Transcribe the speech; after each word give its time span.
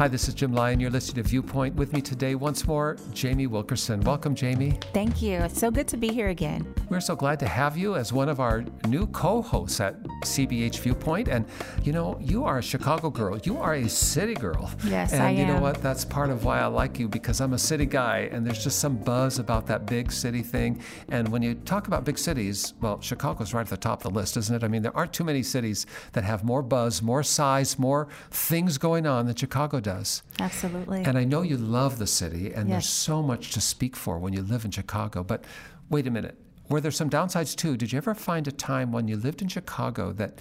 Hi, 0.00 0.08
this 0.08 0.28
is 0.28 0.32
Jim 0.32 0.54
Lyon. 0.54 0.80
You're 0.80 0.88
listening 0.88 1.22
to 1.22 1.28
Viewpoint. 1.28 1.74
With 1.74 1.92
me 1.92 2.00
today, 2.00 2.34
once 2.34 2.66
more, 2.66 2.96
Jamie 3.12 3.46
Wilkerson. 3.46 4.00
Welcome, 4.00 4.34
Jamie. 4.34 4.78
Thank 4.94 5.20
you. 5.20 5.40
It's 5.40 5.60
so 5.60 5.70
good 5.70 5.86
to 5.88 5.98
be 5.98 6.08
here 6.08 6.28
again. 6.30 6.74
We're 6.88 7.02
so 7.02 7.14
glad 7.14 7.38
to 7.40 7.46
have 7.46 7.76
you 7.76 7.96
as 7.96 8.10
one 8.10 8.30
of 8.30 8.40
our 8.40 8.64
new 8.88 9.06
co 9.08 9.42
hosts 9.42 9.78
at 9.78 10.02
CBH 10.24 10.78
Viewpoint. 10.78 11.28
And, 11.28 11.44
you 11.82 11.92
know, 11.92 12.16
you 12.18 12.44
are 12.46 12.56
a 12.56 12.62
Chicago 12.62 13.10
girl. 13.10 13.36
You 13.44 13.58
are 13.58 13.74
a 13.74 13.90
city 13.90 14.32
girl. 14.32 14.70
Yes, 14.86 15.12
and 15.12 15.22
I 15.22 15.32
you 15.32 15.44
know 15.44 15.60
what? 15.60 15.82
That's 15.82 16.06
part 16.06 16.30
of 16.30 16.46
why 16.46 16.60
I 16.60 16.66
like 16.66 16.98
you 16.98 17.06
because 17.06 17.42
I'm 17.42 17.52
a 17.52 17.58
city 17.58 17.84
guy 17.84 18.30
and 18.32 18.46
there's 18.46 18.64
just 18.64 18.78
some 18.78 18.96
buzz 18.96 19.38
about 19.38 19.66
that 19.66 19.84
big 19.84 20.10
city 20.12 20.40
thing. 20.40 20.80
And 21.10 21.28
when 21.28 21.42
you 21.42 21.56
talk 21.56 21.88
about 21.88 22.06
big 22.06 22.16
cities, 22.16 22.72
well, 22.80 23.02
Chicago's 23.02 23.52
right 23.52 23.60
at 23.60 23.68
the 23.68 23.76
top 23.76 24.02
of 24.02 24.14
the 24.14 24.18
list, 24.18 24.38
isn't 24.38 24.56
it? 24.56 24.64
I 24.64 24.68
mean, 24.68 24.80
there 24.80 24.96
aren't 24.96 25.12
too 25.12 25.24
many 25.24 25.42
cities 25.42 25.84
that 26.12 26.24
have 26.24 26.42
more 26.42 26.62
buzz, 26.62 27.02
more 27.02 27.22
size, 27.22 27.78
more 27.78 28.08
things 28.30 28.78
going 28.78 29.06
on 29.06 29.26
than 29.26 29.36
Chicago 29.36 29.78
does. 29.78 29.89
Absolutely. 30.38 31.02
And 31.02 31.18
I 31.18 31.24
know 31.24 31.42
you 31.42 31.56
love 31.56 31.98
the 31.98 32.06
city, 32.06 32.52
and 32.52 32.70
there's 32.70 32.88
so 32.88 33.22
much 33.22 33.52
to 33.52 33.60
speak 33.60 33.96
for 33.96 34.18
when 34.18 34.32
you 34.32 34.42
live 34.42 34.64
in 34.64 34.70
Chicago. 34.70 35.22
But 35.22 35.44
wait 35.88 36.06
a 36.06 36.10
minute. 36.10 36.38
Were 36.68 36.80
there 36.80 36.92
some 36.92 37.10
downsides 37.10 37.56
too? 37.56 37.76
Did 37.76 37.92
you 37.92 37.96
ever 37.98 38.14
find 38.14 38.46
a 38.46 38.52
time 38.52 38.92
when 38.92 39.08
you 39.08 39.16
lived 39.16 39.42
in 39.42 39.48
Chicago 39.48 40.12
that 40.12 40.38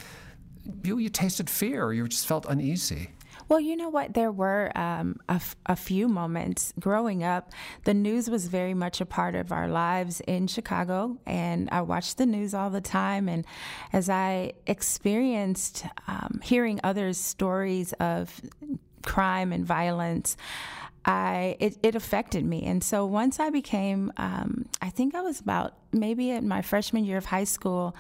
you, 0.84 1.00
you 1.00 1.10
tasted 1.10 1.50
fear 1.50 1.84
or 1.84 1.94
you 1.94 2.08
just 2.08 2.28
felt 2.28 2.46
uneasy? 2.48 3.10
well, 3.50 3.60
you 3.60 3.76
know 3.76 3.90
what? 3.90 4.14
There 4.14 4.32
were 4.32 4.72
um, 4.78 5.18
a, 5.28 5.34
f- 5.34 5.56
a 5.66 5.76
few 5.76 6.08
moments 6.08 6.72
growing 6.80 7.24
up. 7.24 7.52
The 7.84 7.96
news 7.96 8.30
was 8.30 8.48
very 8.48 8.76
much 8.76 9.02
a 9.02 9.06
part 9.08 9.34
of 9.34 9.52
our 9.52 9.68
lives 9.68 10.22
in 10.22 10.46
Chicago, 10.46 11.18
and 11.26 11.68
I 11.72 11.82
watched 11.82 12.18
the 12.18 12.28
news 12.28 12.54
all 12.54 12.70
the 12.70 12.80
time. 12.80 13.28
And 13.28 13.46
as 13.92 14.08
I 14.08 14.54
experienced 14.68 15.84
um, 16.08 16.40
hearing 16.44 16.80
others' 16.84 17.18
stories 17.18 17.92
of 17.94 18.40
crime 19.04 19.52
and 19.52 19.66
violence, 19.66 20.38
I 21.06 21.58
it, 21.60 21.78
it 21.84 21.96
affected 21.96 22.46
me. 22.46 22.64
And 22.64 22.84
so 22.84 23.06
once 23.06 23.40
I 23.40 23.50
became, 23.50 24.12
um, 24.18 24.66
I 24.82 24.90
think 24.90 25.16
I 25.16 25.22
was 25.22 25.40
about 25.40 25.74
maybe 25.92 26.32
in 26.32 26.48
my 26.48 26.62
freshman 26.62 27.06
year 27.06 27.18
of 27.18 27.26
high 27.26 27.44
school, 27.46 27.96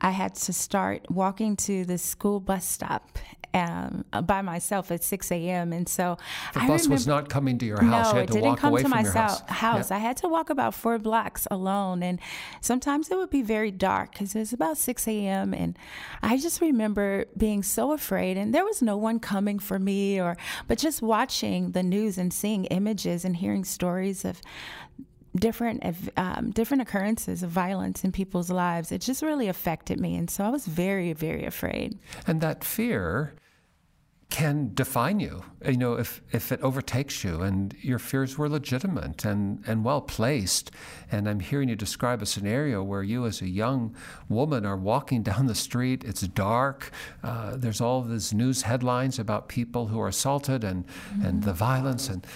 I 0.00 0.10
had 0.10 0.34
to 0.36 0.52
start 0.52 1.10
walking 1.10 1.56
to 1.56 1.84
the 1.84 1.98
school 1.98 2.40
bus 2.40 2.64
stop 2.64 3.18
um, 3.52 4.04
by 4.24 4.42
myself 4.42 4.90
at 4.90 5.04
6 5.04 5.30
a.m. 5.30 5.72
And 5.72 5.88
so 5.88 6.18
The 6.54 6.62
I 6.62 6.66
bus 6.66 6.88
was 6.88 7.06
not 7.06 7.28
coming 7.28 7.56
to 7.58 7.64
your 7.66 7.80
house. 7.80 8.12
no, 8.12 8.18
you 8.18 8.24
it 8.24 8.26
to 8.26 8.32
didn't 8.32 8.48
walk 8.48 8.58
come 8.58 8.76
to 8.76 8.88
my 8.88 9.04
sou- 9.04 9.44
house. 9.46 9.92
I 9.92 9.98
had 9.98 10.16
to 10.18 10.28
walk 10.28 10.50
about 10.50 10.74
four 10.74 10.98
blocks 10.98 11.46
alone, 11.52 12.02
and 12.02 12.18
sometimes 12.60 13.10
it 13.12 13.16
would 13.16 13.30
be 13.30 13.42
very 13.42 13.70
dark 13.70 14.10
because 14.12 14.34
it 14.34 14.40
was 14.40 14.52
about 14.52 14.76
6 14.76 15.06
a.m. 15.06 15.54
And 15.54 15.78
I 16.20 16.36
just 16.38 16.60
remember 16.60 17.26
being 17.36 17.62
so 17.62 17.92
afraid, 17.92 18.36
and 18.36 18.52
there 18.52 18.64
was 18.64 18.82
no 18.82 18.96
one 18.96 19.20
coming 19.20 19.60
for 19.60 19.78
me, 19.78 20.20
or 20.20 20.36
but 20.66 20.78
just 20.78 21.00
watching 21.00 21.70
the 21.72 21.82
news 21.84 22.18
and 22.18 22.32
seeing 22.32 22.64
images 22.66 23.24
and 23.24 23.36
hearing 23.36 23.64
stories 23.64 24.24
of 24.24 24.40
different 25.36 25.82
um, 26.16 26.50
different 26.50 26.82
occurrences 26.82 27.42
of 27.42 27.50
violence 27.50 28.04
in 28.04 28.12
people's 28.12 28.50
lives. 28.50 28.92
It 28.92 29.00
just 29.00 29.22
really 29.22 29.48
affected 29.48 30.00
me, 30.00 30.16
and 30.16 30.30
so 30.30 30.44
I 30.44 30.50
was 30.50 30.66
very, 30.66 31.12
very 31.12 31.44
afraid. 31.44 31.98
And 32.26 32.40
that 32.40 32.64
fear 32.64 33.34
can 34.34 34.72
define 34.74 35.20
you. 35.20 35.44
You 35.64 35.76
know, 35.76 35.94
if, 35.94 36.20
if 36.32 36.50
it 36.50 36.60
overtakes 36.60 37.22
you 37.22 37.42
and 37.42 37.72
your 37.80 38.00
fears 38.00 38.36
were 38.36 38.48
legitimate 38.48 39.24
and, 39.24 39.62
and 39.64 39.84
well 39.84 40.00
placed. 40.00 40.72
And 41.12 41.28
I'm 41.28 41.38
hearing 41.38 41.68
you 41.68 41.76
describe 41.76 42.20
a 42.20 42.26
scenario 42.26 42.82
where 42.82 43.04
you, 43.04 43.26
as 43.26 43.40
a 43.42 43.48
young 43.48 43.94
woman, 44.28 44.66
are 44.66 44.76
walking 44.76 45.22
down 45.30 45.46
the 45.46 45.54
street. 45.54 46.02
It's 46.02 46.22
dark. 46.22 46.90
Uh, 47.22 47.56
there's 47.56 47.80
all 47.80 48.02
these 48.02 48.34
news 48.34 48.62
headlines 48.62 49.20
about 49.20 49.48
people 49.48 49.86
who 49.86 50.00
are 50.00 50.08
assaulted 50.08 50.64
and, 50.64 50.84
and 51.22 51.44
the 51.44 51.52
violence. 51.52 52.08
And, 52.08 52.26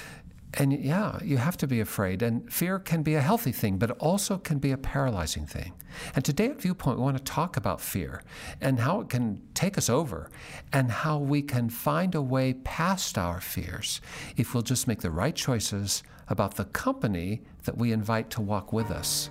and 0.55 0.73
yeah, 0.73 1.19
you 1.23 1.37
have 1.37 1.57
to 1.59 1.67
be 1.67 1.81
afraid. 1.81 2.23
And 2.23 2.51
fear 2.53 2.79
can 2.79 3.03
be 3.03 3.15
a 3.15 3.21
healthy 3.21 3.53
thing, 3.53 3.77
but 3.77 3.91
it 3.91 3.97
also 4.01 4.39
can 4.39 4.59
be 4.59 4.73
a 4.73 4.79
paralyzing 4.79 5.47
thing. 5.47 5.73
And 6.15 6.25
today 6.25 6.47
at 6.47 6.61
Viewpoint, 6.61 6.99
we 6.99 7.05
want 7.05 7.19
to 7.19 7.23
talk 7.23 7.57
about 7.57 7.81
fear 7.81 8.23
and 8.61 8.81
how 8.81 9.01
it 9.01 9.09
can 9.09 9.43
take 9.55 9.77
us 9.77 9.91
over 9.91 10.31
and 10.73 10.91
how 10.91 11.19
we 11.19 11.43
can 11.43 11.69
find 11.69 12.15
a 12.15 12.23
way 12.23 12.55
past 12.55 13.19
our 13.19 13.41
fears 13.41 14.01
if 14.37 14.55
we'll 14.55 14.63
just 14.63 14.89
make 14.89 15.01
the 15.01 15.11
right 15.11 15.35
choices 15.35 16.03
about 16.29 16.57
the 16.57 16.65
company 16.67 17.43
that 17.65 17.77
we 17.77 17.93
invite 17.93 18.31
to 18.31 18.41
walk 18.41 18.73
with 18.73 18.91
us. 18.91 19.31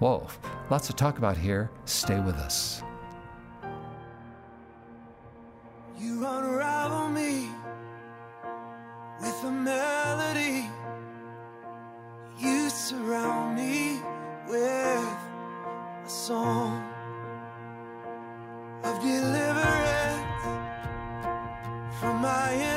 Whoa, 0.00 0.28
lots 0.70 0.86
to 0.88 0.92
talk 0.92 1.18
about 1.18 1.36
here. 1.36 1.70
Stay 1.84 2.18
with 2.20 2.36
us. 2.36 2.82
You 5.98 6.26
unravel 6.26 7.08
me 7.10 7.51
with 9.22 9.44
a 9.44 9.50
melody. 9.50 10.68
You 12.38 12.68
surround 12.70 13.56
me 13.56 14.00
with 14.48 15.16
a 16.04 16.08
song 16.08 16.82
of 18.82 19.00
deliverance 19.00 20.42
from 22.00 22.20
my 22.20 22.71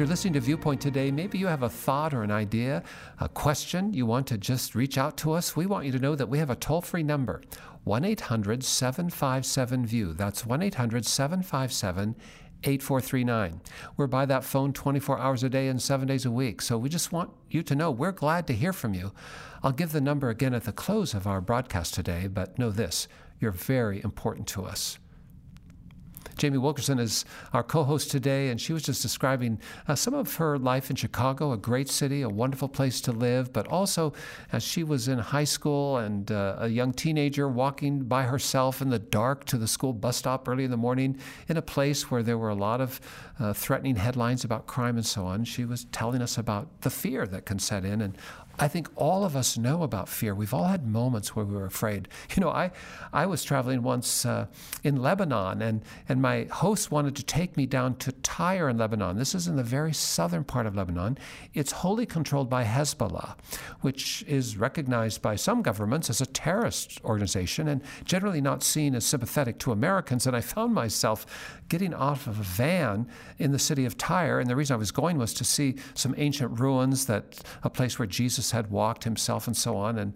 you're 0.00 0.08
listening 0.08 0.32
to 0.32 0.40
Viewpoint 0.40 0.80
today, 0.80 1.10
maybe 1.10 1.36
you 1.36 1.46
have 1.46 1.62
a 1.62 1.68
thought 1.68 2.14
or 2.14 2.22
an 2.22 2.30
idea, 2.30 2.82
a 3.18 3.28
question 3.28 3.92
you 3.92 4.06
want 4.06 4.26
to 4.28 4.38
just 4.38 4.74
reach 4.74 4.96
out 4.96 5.18
to 5.18 5.30
us. 5.32 5.54
We 5.54 5.66
want 5.66 5.84
you 5.84 5.92
to 5.92 5.98
know 5.98 6.14
that 6.14 6.30
we 6.30 6.38
have 6.38 6.48
a 6.48 6.56
toll 6.56 6.80
free 6.80 7.02
number 7.02 7.42
1 7.84 8.06
800 8.06 8.64
757 8.64 9.84
VIEW. 9.84 10.16
That's 10.16 10.46
1 10.46 10.62
800 10.62 11.04
757 11.04 12.16
8439. 12.64 13.60
We're 13.98 14.06
by 14.06 14.24
that 14.24 14.42
phone 14.42 14.72
24 14.72 15.18
hours 15.18 15.42
a 15.42 15.50
day 15.50 15.68
and 15.68 15.82
seven 15.82 16.08
days 16.08 16.24
a 16.24 16.30
week. 16.30 16.62
So 16.62 16.78
we 16.78 16.88
just 16.88 17.12
want 17.12 17.32
you 17.50 17.62
to 17.62 17.74
know 17.74 17.90
we're 17.90 18.10
glad 18.10 18.46
to 18.46 18.54
hear 18.54 18.72
from 18.72 18.94
you. 18.94 19.12
I'll 19.62 19.72
give 19.72 19.92
the 19.92 20.00
number 20.00 20.30
again 20.30 20.54
at 20.54 20.64
the 20.64 20.72
close 20.72 21.12
of 21.12 21.26
our 21.26 21.42
broadcast 21.42 21.92
today, 21.92 22.26
but 22.26 22.58
know 22.58 22.70
this 22.70 23.06
you're 23.38 23.52
very 23.52 24.02
important 24.02 24.46
to 24.48 24.64
us. 24.64 24.98
Jamie 26.40 26.56
Wilkerson 26.56 26.98
is 26.98 27.26
our 27.52 27.62
co 27.62 27.84
host 27.84 28.10
today, 28.10 28.48
and 28.48 28.58
she 28.58 28.72
was 28.72 28.82
just 28.82 29.02
describing 29.02 29.60
uh, 29.86 29.94
some 29.94 30.14
of 30.14 30.36
her 30.36 30.58
life 30.58 30.88
in 30.88 30.96
Chicago, 30.96 31.52
a 31.52 31.58
great 31.58 31.90
city, 31.90 32.22
a 32.22 32.30
wonderful 32.30 32.66
place 32.66 33.02
to 33.02 33.12
live, 33.12 33.52
but 33.52 33.68
also 33.68 34.14
as 34.50 34.62
she 34.62 34.82
was 34.82 35.06
in 35.06 35.18
high 35.18 35.44
school 35.44 35.98
and 35.98 36.32
uh, 36.32 36.56
a 36.60 36.68
young 36.68 36.94
teenager 36.94 37.46
walking 37.46 38.04
by 38.04 38.22
herself 38.22 38.80
in 38.80 38.88
the 38.88 38.98
dark 38.98 39.44
to 39.44 39.58
the 39.58 39.68
school 39.68 39.92
bus 39.92 40.16
stop 40.16 40.48
early 40.48 40.64
in 40.64 40.70
the 40.70 40.78
morning 40.78 41.18
in 41.48 41.58
a 41.58 41.62
place 41.62 42.10
where 42.10 42.22
there 42.22 42.38
were 42.38 42.48
a 42.48 42.54
lot 42.54 42.80
of 42.80 43.02
uh, 43.38 43.52
threatening 43.52 43.96
headlines 43.96 44.42
about 44.42 44.66
crime 44.66 44.96
and 44.96 45.04
so 45.04 45.26
on. 45.26 45.44
She 45.44 45.66
was 45.66 45.84
telling 45.92 46.22
us 46.22 46.38
about 46.38 46.80
the 46.80 46.90
fear 46.90 47.26
that 47.26 47.44
can 47.44 47.58
set 47.58 47.84
in 47.84 48.00
and 48.00 48.16
I 48.60 48.68
think 48.68 48.90
all 48.94 49.24
of 49.24 49.36
us 49.36 49.56
know 49.56 49.82
about 49.82 50.06
fear. 50.06 50.34
We've 50.34 50.52
all 50.52 50.66
had 50.66 50.86
moments 50.86 51.34
where 51.34 51.46
we 51.46 51.54
were 51.56 51.64
afraid. 51.64 52.08
You 52.36 52.42
know, 52.42 52.50
I, 52.50 52.70
I 53.12 53.26
was 53.26 53.42
traveling 53.42 53.82
once 53.82 54.24
uh, 54.24 54.46
in 54.84 55.02
Lebanon, 55.02 55.60
and, 55.62 55.82
and 56.08 56.22
my 56.22 56.44
host 56.44 56.90
wanted 56.90 57.16
to 57.16 57.24
take 57.24 57.56
me 57.56 57.66
down 57.66 57.96
to 57.96 58.12
Tyre 58.12 58.68
in 58.68 58.78
Lebanon. 58.78 59.18
This 59.18 59.34
is 59.34 59.48
in 59.48 59.56
the 59.56 59.64
very 59.64 59.92
southern 59.92 60.44
part 60.44 60.66
of 60.66 60.76
Lebanon. 60.76 61.18
It's 61.52 61.72
wholly 61.72 62.06
controlled 62.06 62.48
by 62.48 62.64
Hezbollah, 62.64 63.36
which 63.80 64.22
is 64.28 64.56
recognized 64.56 65.22
by 65.22 65.34
some 65.34 65.60
governments 65.60 66.08
as 66.08 66.20
a 66.20 66.26
terrorist 66.26 67.00
organization 67.04 67.68
and 67.68 67.82
generally 68.04 68.40
not 68.40 68.62
seen 68.62 68.94
as 68.94 69.04
sympathetic 69.04 69.58
to 69.60 69.72
Americans. 69.72 70.26
And 70.26 70.36
I 70.36 70.40
found 70.40 70.72
myself 70.72 71.58
getting 71.68 71.92
off 71.92 72.26
of 72.26 72.38
a 72.38 72.44
van 72.44 73.08
in 73.38 73.52
the 73.52 73.58
city 73.58 73.84
of 73.84 73.98
Tyre, 73.98 74.38
and 74.38 74.48
the 74.48 74.56
reason 74.56 74.74
I 74.74 74.78
was 74.78 74.92
going 74.92 75.18
was 75.18 75.34
to 75.34 75.44
see 75.44 75.76
some 75.94 76.14
ancient 76.16 76.60
ruins, 76.60 77.06
that 77.06 77.40
a 77.62 77.70
place 77.70 77.98
where 77.98 78.06
Jesus 78.06 78.49
had 78.52 78.70
walked 78.70 79.04
himself 79.04 79.46
and 79.46 79.56
so 79.56 79.76
on. 79.76 79.98
And 79.98 80.14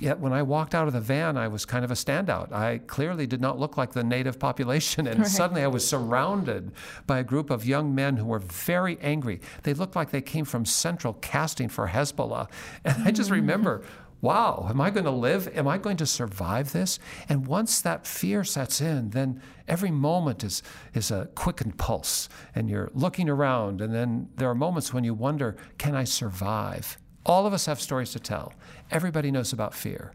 yet, 0.00 0.20
when 0.20 0.32
I 0.32 0.42
walked 0.42 0.74
out 0.74 0.86
of 0.86 0.92
the 0.92 1.00
van, 1.00 1.36
I 1.36 1.48
was 1.48 1.64
kind 1.64 1.84
of 1.84 1.90
a 1.90 1.94
standout. 1.94 2.52
I 2.52 2.78
clearly 2.78 3.26
did 3.26 3.40
not 3.40 3.58
look 3.58 3.76
like 3.76 3.92
the 3.92 4.04
native 4.04 4.38
population. 4.38 5.06
And 5.08 5.20
right. 5.20 5.28
suddenly 5.28 5.62
I 5.62 5.68
was 5.68 5.86
surrounded 5.86 6.72
by 7.06 7.18
a 7.18 7.24
group 7.24 7.50
of 7.50 7.64
young 7.64 7.94
men 7.94 8.16
who 8.16 8.26
were 8.26 8.38
very 8.38 8.98
angry. 9.00 9.40
They 9.62 9.74
looked 9.74 9.96
like 9.96 10.10
they 10.10 10.20
came 10.20 10.44
from 10.44 10.64
central 10.64 11.14
casting 11.14 11.68
for 11.68 11.88
Hezbollah. 11.88 12.48
And 12.84 13.02
I 13.04 13.10
just 13.10 13.30
mm. 13.30 13.34
remember, 13.34 13.82
wow, 14.20 14.66
am 14.68 14.80
I 14.80 14.90
going 14.90 15.04
to 15.04 15.10
live? 15.10 15.48
Am 15.56 15.68
I 15.68 15.78
going 15.78 15.96
to 15.98 16.06
survive 16.06 16.72
this? 16.72 16.98
And 17.28 17.46
once 17.46 17.80
that 17.80 18.06
fear 18.06 18.44
sets 18.44 18.80
in, 18.80 19.10
then 19.10 19.40
every 19.66 19.90
moment 19.90 20.42
is, 20.44 20.62
is 20.94 21.10
a 21.10 21.28
quickened 21.34 21.78
pulse, 21.78 22.28
and 22.54 22.68
you're 22.68 22.90
looking 22.94 23.28
around, 23.28 23.80
and 23.80 23.94
then 23.94 24.28
there 24.36 24.50
are 24.50 24.54
moments 24.54 24.92
when 24.92 25.04
you 25.04 25.14
wonder, 25.14 25.56
can 25.78 25.94
I 25.94 26.04
survive? 26.04 26.98
All 27.28 27.46
of 27.46 27.52
us 27.52 27.66
have 27.66 27.80
stories 27.80 28.10
to 28.12 28.18
tell. 28.18 28.54
Everybody 28.90 29.30
knows 29.30 29.52
about 29.52 29.74
fear. 29.74 30.12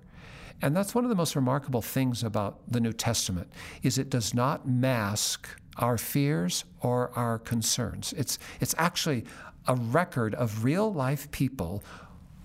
And 0.62 0.76
that's 0.76 0.96
one 0.96 1.06
of 1.06 1.10
the 1.10 1.16
most 1.16 1.36
remarkable 1.36 1.82
things 1.82 2.24
about 2.24 2.60
the 2.68 2.80
New 2.80 2.94
Testament 2.94 3.52
is 3.84 3.98
it 3.98 4.10
does 4.10 4.34
not 4.34 4.68
mask 4.68 5.48
our 5.78 5.98
fears 5.98 6.66
or 6.82 7.12
our 7.16 7.38
concerns. 7.38 8.14
It's, 8.14 8.40
it's 8.60 8.74
actually 8.78 9.26
a 9.68 9.76
record 9.76 10.34
of 10.36 10.64
real 10.64 10.92
life 10.92 11.30
people 11.32 11.84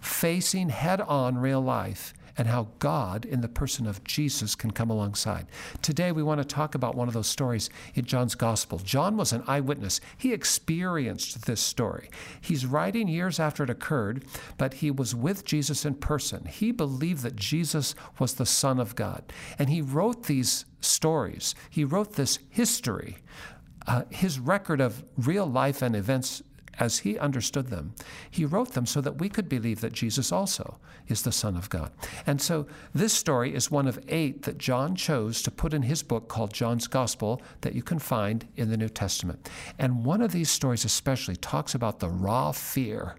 facing 0.01 0.69
head 0.69 1.01
on 1.01 1.39
real 1.39 1.61
life 1.61 2.13
and 2.39 2.47
how 2.47 2.69
God, 2.79 3.25
in 3.25 3.41
the 3.41 3.49
person 3.49 3.87
of 3.87 4.03
Jesus, 4.05 4.55
can 4.55 4.71
come 4.71 4.89
alongside. 4.89 5.47
Today, 5.83 6.13
we 6.13 6.23
want 6.23 6.41
to 6.41 6.45
talk 6.45 6.77
about 6.77 6.95
one 6.95 7.09
of 7.09 7.15
those 7.15 7.27
stories 7.27 7.69
in 7.95 8.05
John's 8.05 8.37
Gospel. 8.37 8.79
John 8.79 9.17
was 9.17 9.33
an 9.33 9.43
eyewitness, 9.49 10.01
he 10.17 10.33
experienced 10.33 11.47
this 11.47 11.61
story. 11.61 12.09
He's 12.41 12.65
writing 12.65 13.09
years 13.09 13.41
after 13.41 13.65
it 13.65 13.71
occurred, 13.71 14.25
but 14.57 14.75
he 14.75 14.91
was 14.91 15.15
with 15.15 15.45
Jesus 15.45 15.85
in 15.85 15.95
person. 15.95 16.45
He 16.47 16.71
believed 16.71 17.23
that 17.23 17.37
Jesus 17.37 17.97
was 18.21 18.35
the 18.35 18.47
Son 18.47 18.79
of 18.79 18.95
God. 18.95 19.25
And 19.59 19.69
he 19.69 19.83
wrote 19.83 20.25
these 20.25 20.65
stories, 20.81 21.57
he 21.69 21.85
wrote 21.85 22.15
this 22.15 22.39
history. 22.49 23.17
Uh, 23.87 24.03
his 24.11 24.39
record 24.39 24.83
of 24.83 25.03
real 25.17 25.47
life 25.47 25.81
and 25.81 25.97
events 25.97 26.43
as 26.79 26.99
he 26.99 27.19
understood 27.19 27.69
them, 27.69 27.95
he 28.31 28.45
wrote 28.45 28.73
them 28.73 28.87
so 28.87 29.01
that 29.01 29.19
we 29.19 29.29
could 29.29 29.49
believe 29.49 29.81
that 29.81 29.93
Jesus 29.93 30.33
also 30.33 30.79
is 31.09 31.23
the 31.23 31.33
Son 31.33 31.57
of 31.57 31.71
God. 31.71 31.91
And 32.27 32.41
so 32.41 32.67
this 32.95 33.13
story 33.13 33.55
is 33.55 33.71
one 33.71 33.87
of 33.87 33.99
eight 34.09 34.43
that 34.43 34.59
John 34.59 34.95
chose 34.95 35.43
to 35.43 35.51
put 35.51 35.75
in 35.75 35.83
his 35.83 36.03
book 36.03 36.29
called 36.29 36.53
John's 36.53 36.87
Gospel 36.87 37.43
that 37.63 37.75
you 37.75 37.83
can 37.83 37.99
find 37.99 38.47
in 38.57 38.71
the 38.71 38.77
New 38.77 38.89
Testament. 38.89 39.49
And 39.79 40.05
one 40.05 40.23
of 40.23 40.33
these 40.33 40.51
stories 40.51 40.85
especially 40.85 41.37
talks 41.37 41.75
about 41.75 42.01
the 42.01 42.09
raw 42.09 42.53
fear 42.53 43.17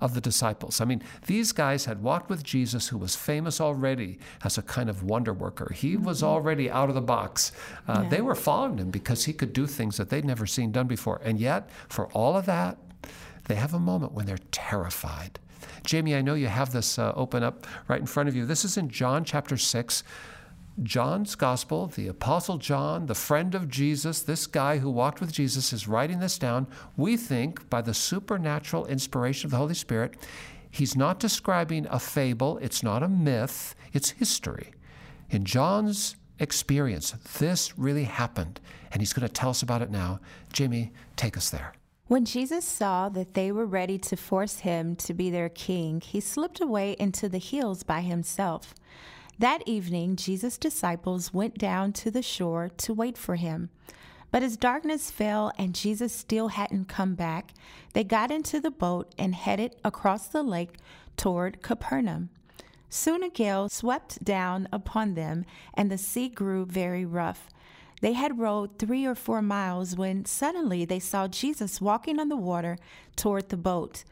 of 0.00 0.14
the 0.14 0.20
disciples. 0.20 0.80
I 0.80 0.84
mean, 0.84 1.02
these 1.26 1.52
guys 1.52 1.84
had 1.84 2.02
walked 2.02 2.30
with 2.30 2.42
Jesus, 2.42 2.88
who 2.88 2.98
was 2.98 3.16
famous 3.16 3.60
already 3.60 4.18
as 4.44 4.58
a 4.58 4.62
kind 4.62 4.88
of 4.88 5.02
wonder 5.02 5.32
worker. 5.32 5.72
He 5.74 5.96
was 5.96 6.18
mm-hmm. 6.18 6.28
already 6.28 6.70
out 6.70 6.88
of 6.88 6.94
the 6.94 7.00
box. 7.00 7.52
Uh, 7.86 8.00
yeah. 8.02 8.08
They 8.08 8.20
were 8.20 8.34
following 8.34 8.78
him 8.78 8.90
because 8.90 9.24
he 9.24 9.32
could 9.32 9.52
do 9.52 9.66
things 9.66 9.96
that 9.96 10.10
they'd 10.10 10.24
never 10.24 10.46
seen 10.46 10.72
done 10.72 10.86
before. 10.86 11.20
And 11.24 11.38
yet, 11.38 11.68
for 11.88 12.06
all 12.08 12.36
of 12.36 12.46
that, 12.46 12.78
they 13.46 13.56
have 13.56 13.74
a 13.74 13.78
moment 13.78 14.12
when 14.12 14.26
they're 14.26 14.38
terrified. 14.52 15.38
Jamie, 15.84 16.14
I 16.14 16.22
know 16.22 16.34
you 16.34 16.46
have 16.46 16.72
this 16.72 16.98
uh, 16.98 17.12
open 17.16 17.42
up 17.42 17.66
right 17.88 18.00
in 18.00 18.06
front 18.06 18.28
of 18.28 18.36
you. 18.36 18.46
This 18.46 18.64
is 18.64 18.76
in 18.76 18.88
John 18.88 19.24
chapter 19.24 19.56
6. 19.56 20.04
John's 20.82 21.34
gospel, 21.34 21.88
the 21.88 22.08
Apostle 22.08 22.56
John, 22.56 23.06
the 23.06 23.14
friend 23.14 23.54
of 23.54 23.68
Jesus, 23.68 24.22
this 24.22 24.46
guy 24.46 24.78
who 24.78 24.90
walked 24.90 25.20
with 25.20 25.32
Jesus, 25.32 25.72
is 25.72 25.86
writing 25.86 26.20
this 26.20 26.38
down. 26.38 26.66
We 26.96 27.16
think 27.16 27.68
by 27.68 27.82
the 27.82 27.92
supernatural 27.92 28.86
inspiration 28.86 29.46
of 29.46 29.50
the 29.50 29.58
Holy 29.58 29.74
Spirit, 29.74 30.14
he's 30.70 30.96
not 30.96 31.20
describing 31.20 31.86
a 31.90 31.98
fable, 31.98 32.58
it's 32.58 32.82
not 32.82 33.02
a 33.02 33.08
myth, 33.08 33.74
it's 33.92 34.10
history. 34.10 34.72
In 35.28 35.44
John's 35.44 36.16
experience, 36.38 37.12
this 37.38 37.78
really 37.78 38.04
happened, 38.04 38.58
and 38.90 39.02
he's 39.02 39.12
going 39.12 39.26
to 39.26 39.32
tell 39.32 39.50
us 39.50 39.62
about 39.62 39.82
it 39.82 39.90
now. 39.90 40.20
Jamie, 40.52 40.92
take 41.16 41.36
us 41.36 41.50
there. 41.50 41.74
When 42.06 42.24
Jesus 42.24 42.64
saw 42.64 43.08
that 43.10 43.34
they 43.34 43.52
were 43.52 43.66
ready 43.66 43.98
to 43.98 44.16
force 44.16 44.60
him 44.60 44.96
to 44.96 45.14
be 45.14 45.30
their 45.30 45.48
king, 45.50 46.00
he 46.00 46.20
slipped 46.20 46.60
away 46.60 46.96
into 46.98 47.28
the 47.28 47.38
hills 47.38 47.82
by 47.82 48.00
himself. 48.00 48.74
That 49.40 49.62
evening, 49.64 50.16
Jesus' 50.16 50.58
disciples 50.58 51.32
went 51.32 51.56
down 51.56 51.94
to 51.94 52.10
the 52.10 52.20
shore 52.20 52.68
to 52.76 52.92
wait 52.92 53.16
for 53.16 53.36
him. 53.36 53.70
But 54.30 54.42
as 54.42 54.58
darkness 54.58 55.10
fell 55.10 55.50
and 55.56 55.74
Jesus 55.74 56.12
still 56.12 56.48
hadn't 56.48 56.88
come 56.88 57.14
back, 57.14 57.54
they 57.94 58.04
got 58.04 58.30
into 58.30 58.60
the 58.60 58.70
boat 58.70 59.14
and 59.16 59.34
headed 59.34 59.76
across 59.82 60.26
the 60.26 60.42
lake 60.42 60.74
toward 61.16 61.62
Capernaum. 61.62 62.28
Soon 62.90 63.22
a 63.22 63.30
gale 63.30 63.70
swept 63.70 64.22
down 64.22 64.68
upon 64.70 65.14
them, 65.14 65.46
and 65.72 65.90
the 65.90 65.96
sea 65.96 66.28
grew 66.28 66.66
very 66.66 67.06
rough. 67.06 67.48
They 68.02 68.12
had 68.12 68.38
rowed 68.38 68.78
three 68.78 69.06
or 69.06 69.14
four 69.14 69.40
miles 69.40 69.96
when 69.96 70.26
suddenly 70.26 70.84
they 70.84 71.00
saw 71.00 71.28
Jesus 71.28 71.80
walking 71.80 72.20
on 72.20 72.28
the 72.28 72.36
water 72.36 72.76
toward 73.16 73.48
the 73.48 73.56
boat. 73.56 74.04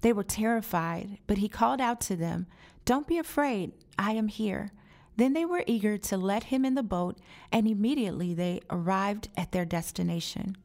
They 0.00 0.14
were 0.14 0.24
terrified, 0.24 1.18
but 1.26 1.38
he 1.38 1.48
called 1.50 1.82
out 1.82 2.00
to 2.02 2.16
them, 2.16 2.46
Don't 2.84 3.06
be 3.06 3.18
afraid, 3.18 3.72
I 3.96 4.12
am 4.12 4.26
here. 4.26 4.72
Then 5.16 5.34
they 5.34 5.44
were 5.44 5.62
eager 5.66 5.98
to 5.98 6.16
let 6.16 6.44
him 6.44 6.64
in 6.64 6.74
the 6.74 6.82
boat, 6.82 7.18
and 7.52 7.68
immediately 7.68 8.34
they 8.34 8.60
arrived 8.70 9.28
at 9.36 9.52
their 9.52 9.64
destination. 9.64 10.56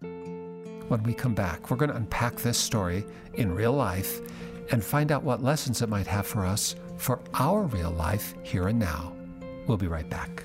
When 0.00 1.02
we 1.04 1.14
come 1.14 1.34
back, 1.34 1.70
we're 1.70 1.76
going 1.76 1.90
to 1.90 1.96
unpack 1.96 2.36
this 2.36 2.58
story 2.58 3.04
in 3.34 3.54
real 3.54 3.72
life 3.72 4.20
and 4.72 4.82
find 4.82 5.12
out 5.12 5.22
what 5.22 5.44
lessons 5.44 5.82
it 5.82 5.88
might 5.88 6.08
have 6.08 6.26
for 6.26 6.44
us 6.44 6.74
for 6.96 7.20
our 7.34 7.62
real 7.62 7.92
life 7.92 8.34
here 8.42 8.66
and 8.66 8.78
now. 8.78 9.12
We'll 9.68 9.76
be 9.76 9.86
right 9.86 10.08
back. 10.10 10.42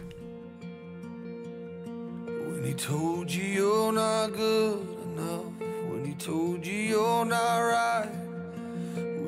When 2.27 2.63
he 2.63 2.73
told 2.75 3.31
you 3.31 3.43
you're 3.43 3.91
not 3.91 4.33
good 4.33 4.87
enough. 5.05 5.45
When 5.89 6.05
he 6.05 6.13
told 6.13 6.65
you 6.65 6.73
you're 6.73 7.25
not 7.25 7.59
right. 7.59 8.34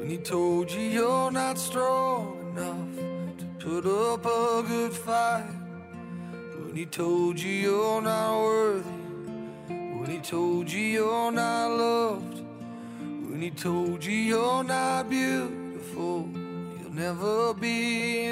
When 0.07 0.15
he 0.17 0.23
told 0.23 0.71
you 0.71 0.79
you're 0.79 1.31
not 1.31 1.57
strong 1.57 2.39
enough 2.55 3.39
to 3.39 3.45
put 3.59 3.85
up 3.85 4.25
a 4.25 4.63
good 4.65 4.93
fight. 4.93 5.51
When 6.63 6.77
he 6.77 6.85
told 6.85 7.37
you 7.37 7.51
you're 7.51 8.01
not 8.01 8.39
worthy. 8.41 8.89
When 9.67 10.05
he 10.05 10.19
told 10.19 10.71
you 10.71 10.79
you're 10.79 11.31
not 11.33 11.71
loved. 11.71 12.41
When 12.99 13.41
he 13.41 13.49
told 13.49 14.01
you 14.05 14.13
you're 14.13 14.63
not 14.63 15.09
beautiful. 15.09 16.29
You'll 16.79 16.93
never 16.93 17.53
be 17.53 18.27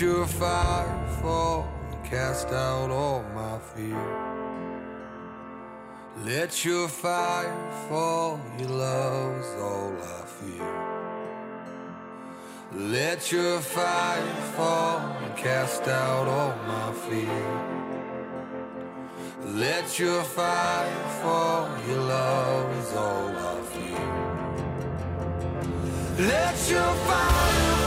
your 0.00 0.26
fire 0.26 1.06
fall 1.22 1.66
and 1.90 2.04
cast 2.04 2.48
out 2.48 2.90
all 2.90 3.22
my 3.34 3.58
fear. 3.58 3.96
Let 6.24 6.64
your 6.64 6.88
fire 6.88 7.70
fall, 7.88 8.40
your 8.58 8.68
love's 8.68 9.54
all 9.60 9.92
I 10.02 10.26
fear. 10.26 10.66
Let 12.72 13.32
your 13.32 13.60
fire 13.60 14.34
fall 14.56 14.98
and 14.98 15.36
cast 15.36 15.88
out 15.88 16.28
all 16.28 16.54
my 16.66 16.92
fear. 17.08 17.44
Let 19.54 19.98
your 19.98 20.22
fire 20.22 21.08
fall, 21.22 21.68
your 21.88 22.00
love 22.00 22.76
is 22.84 22.92
all 22.92 23.28
I 23.28 23.60
fear. 23.72 24.06
Let 26.26 26.70
your 26.70 26.94
fire 27.06 27.85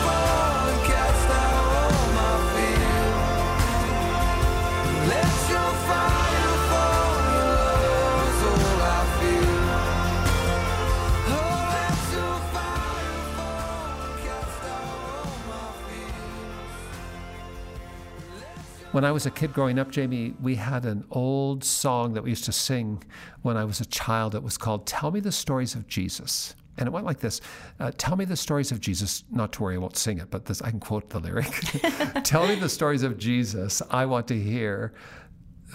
When 18.91 19.05
I 19.05 19.11
was 19.11 19.27
a 19.27 19.31
kid 19.31 19.53
growing 19.53 19.77
up, 19.77 19.91
Jamie, 19.91 20.33
we 20.41 20.55
had 20.55 20.83
an 20.83 21.05
old 21.11 21.63
song 21.63 22.13
that 22.15 22.23
we 22.23 22.31
used 22.31 22.45
to 22.45 22.51
sing 22.51 23.03
when 23.43 23.55
I 23.55 23.63
was 23.63 23.79
a 23.79 23.85
child. 23.85 24.33
It 24.33 24.41
was 24.41 24.57
called 24.57 24.87
Tell 24.87 25.11
Me 25.11 25.19
the 25.19 25.31
Stories 25.31 25.75
of 25.75 25.87
Jesus. 25.87 26.55
And 26.79 26.87
it 26.87 26.91
went 26.91 27.05
like 27.05 27.19
this 27.19 27.39
uh, 27.79 27.91
Tell 27.99 28.15
me 28.15 28.25
the 28.25 28.35
stories 28.35 28.71
of 28.71 28.81
Jesus. 28.81 29.25
Not 29.29 29.53
to 29.53 29.63
worry, 29.63 29.75
I 29.75 29.77
won't 29.77 29.95
sing 29.95 30.17
it, 30.17 30.31
but 30.31 30.45
this, 30.45 30.63
I 30.63 30.71
can 30.71 30.79
quote 30.79 31.07
the 31.11 31.19
lyric. 31.19 31.51
tell 32.23 32.47
me 32.47 32.55
the 32.55 32.67
stories 32.67 33.03
of 33.03 33.19
Jesus. 33.19 33.83
I 33.91 34.07
want 34.07 34.27
to 34.29 34.39
hear 34.39 34.93